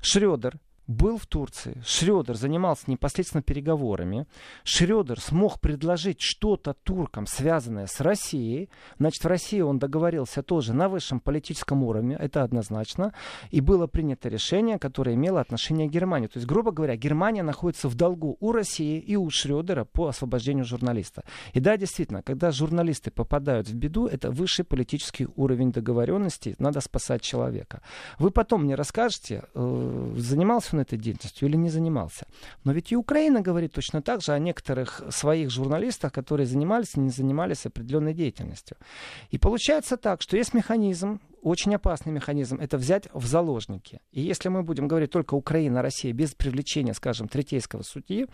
Шредер 0.00 0.58
был 0.86 1.18
в 1.18 1.26
Турции, 1.26 1.80
Шредер 1.84 2.36
занимался 2.36 2.90
непосредственно 2.90 3.42
переговорами, 3.42 4.26
Шредер 4.64 5.20
смог 5.20 5.60
предложить 5.60 6.20
что-то 6.20 6.74
туркам, 6.74 7.26
связанное 7.26 7.86
с 7.86 8.00
Россией, 8.00 8.68
значит, 8.98 9.22
в 9.22 9.26
России 9.26 9.60
он 9.60 9.78
договорился 9.78 10.42
тоже 10.42 10.74
на 10.74 10.88
высшем 10.88 11.20
политическом 11.20 11.84
уровне, 11.84 12.16
это 12.18 12.42
однозначно, 12.42 13.14
и 13.50 13.60
было 13.60 13.86
принято 13.86 14.28
решение, 14.28 14.78
которое 14.78 15.14
имело 15.14 15.40
отношение 15.40 15.88
к 15.88 15.92
Германии. 15.92 16.26
То 16.26 16.38
есть, 16.38 16.46
грубо 16.46 16.72
говоря, 16.72 16.96
Германия 16.96 17.42
находится 17.42 17.88
в 17.88 17.94
долгу 17.94 18.36
у 18.40 18.52
России 18.52 18.98
и 18.98 19.16
у 19.16 19.30
Шредера 19.30 19.84
по 19.84 20.08
освобождению 20.08 20.64
журналиста. 20.64 21.24
И 21.52 21.60
да, 21.60 21.76
действительно, 21.76 22.22
когда 22.22 22.50
журналисты 22.50 23.10
попадают 23.10 23.68
в 23.68 23.74
беду, 23.74 24.06
это 24.06 24.30
высший 24.30 24.64
политический 24.64 25.28
уровень 25.36 25.72
договоренности, 25.72 26.56
надо 26.58 26.80
спасать 26.80 27.22
человека. 27.22 27.82
Вы 28.18 28.30
потом 28.30 28.64
мне 28.64 28.74
расскажете, 28.74 29.44
э, 29.54 30.14
занимался 30.16 30.71
он 30.72 30.80
этой 30.80 30.98
деятельностью 30.98 31.48
или 31.48 31.56
не 31.56 31.70
занимался. 31.70 32.26
Но 32.64 32.72
ведь 32.72 32.92
и 32.92 32.96
Украина 32.96 33.40
говорит 33.40 33.72
точно 33.72 34.02
так 34.02 34.22
же 34.22 34.32
о 34.32 34.38
некоторых 34.38 35.02
своих 35.10 35.50
журналистах, 35.50 36.12
которые 36.12 36.46
занимались 36.46 36.94
и 36.94 37.00
не 37.00 37.10
занимались 37.10 37.66
определенной 37.66 38.14
деятельностью. 38.14 38.76
И 39.30 39.38
получается 39.38 39.96
так, 39.96 40.22
что 40.22 40.36
есть 40.36 40.54
механизм, 40.54 41.20
очень 41.42 41.74
опасный 41.74 42.12
механизм, 42.12 42.58
это 42.60 42.78
взять 42.78 43.08
в 43.12 43.26
заложники. 43.26 44.00
И 44.12 44.20
если 44.20 44.48
мы 44.48 44.62
будем 44.62 44.88
говорить 44.88 45.10
только 45.10 45.34
Украина, 45.34 45.82
Россия, 45.82 46.12
без 46.12 46.34
привлечения, 46.34 46.94
скажем, 46.94 47.28
третейского 47.28 47.82
судьи, 47.82 48.26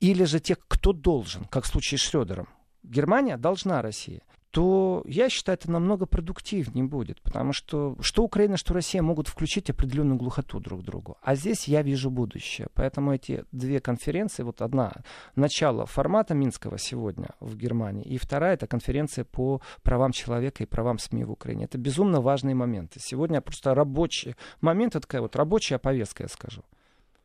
или 0.00 0.24
же 0.24 0.40
тех, 0.40 0.58
кто 0.68 0.92
должен, 0.92 1.44
как 1.44 1.64
в 1.64 1.68
случае 1.68 1.98
с 1.98 2.02
Шредером, 2.02 2.48
Германия 2.82 3.38
должна 3.38 3.80
России 3.80 4.22
то 4.54 5.02
я 5.06 5.28
считаю, 5.30 5.58
это 5.58 5.68
намного 5.68 6.06
продуктивнее 6.06 6.84
будет, 6.84 7.20
потому 7.22 7.52
что 7.52 7.96
что 8.00 8.22
Украина, 8.22 8.56
что 8.56 8.72
Россия 8.72 9.02
могут 9.02 9.26
включить 9.26 9.68
определенную 9.68 10.16
глухоту 10.16 10.60
друг 10.60 10.84
другу. 10.84 11.16
А 11.22 11.34
здесь 11.34 11.66
я 11.66 11.82
вижу 11.82 12.08
будущее. 12.08 12.68
Поэтому 12.74 13.12
эти 13.12 13.44
две 13.50 13.80
конференции, 13.80 14.44
вот 14.44 14.62
одна, 14.62 14.92
начало 15.34 15.86
формата 15.86 16.34
Минского 16.34 16.78
сегодня 16.78 17.30
в 17.40 17.56
Германии, 17.56 18.04
и 18.04 18.16
вторая, 18.16 18.54
это 18.54 18.68
конференция 18.68 19.24
по 19.24 19.60
правам 19.82 20.12
человека 20.12 20.62
и 20.62 20.66
правам 20.66 21.00
СМИ 21.00 21.24
в 21.24 21.32
Украине. 21.32 21.64
Это 21.64 21.76
безумно 21.76 22.20
важные 22.20 22.54
моменты. 22.54 23.00
Сегодня 23.02 23.40
просто 23.40 23.74
рабочий 23.74 24.36
момент, 24.60 24.94
это 24.94 25.00
такая 25.00 25.22
вот 25.22 25.34
рабочая 25.34 25.78
повестка, 25.78 26.22
я 26.22 26.28
скажу. 26.28 26.62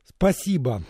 Спасибо. 0.10 0.84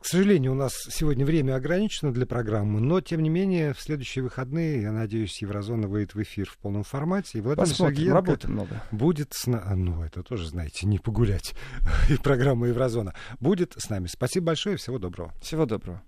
К 0.00 0.06
сожалению, 0.06 0.52
у 0.52 0.54
нас 0.54 0.72
сегодня 0.90 1.26
время 1.26 1.56
ограничено 1.56 2.12
для 2.12 2.24
программы, 2.24 2.80
но, 2.80 3.00
тем 3.00 3.22
не 3.22 3.28
менее, 3.28 3.74
в 3.74 3.80
следующие 3.80 4.22
выходные, 4.22 4.82
я 4.82 4.92
надеюсь, 4.92 5.42
Еврозона 5.42 5.88
выйдет 5.88 6.14
в 6.14 6.22
эфир 6.22 6.48
в 6.48 6.56
полном 6.58 6.84
формате. 6.84 7.38
И 7.38 7.40
Владимир 7.40 7.68
Посмотрим, 7.68 8.12
работы 8.12 8.48
много. 8.48 8.82
будет 8.90 9.34
с 9.34 9.46
нами. 9.46 9.74
Ну, 9.74 10.02
это 10.02 10.22
тоже, 10.22 10.48
знаете, 10.48 10.86
не 10.86 10.98
погулять. 10.98 11.54
И 12.08 12.16
программа 12.16 12.68
Еврозона 12.68 13.14
будет 13.40 13.74
с 13.76 13.90
нами. 13.90 14.06
Спасибо 14.06 14.46
большое, 14.46 14.76
всего 14.76 14.98
доброго. 14.98 15.32
Всего 15.42 15.66
доброго. 15.66 16.02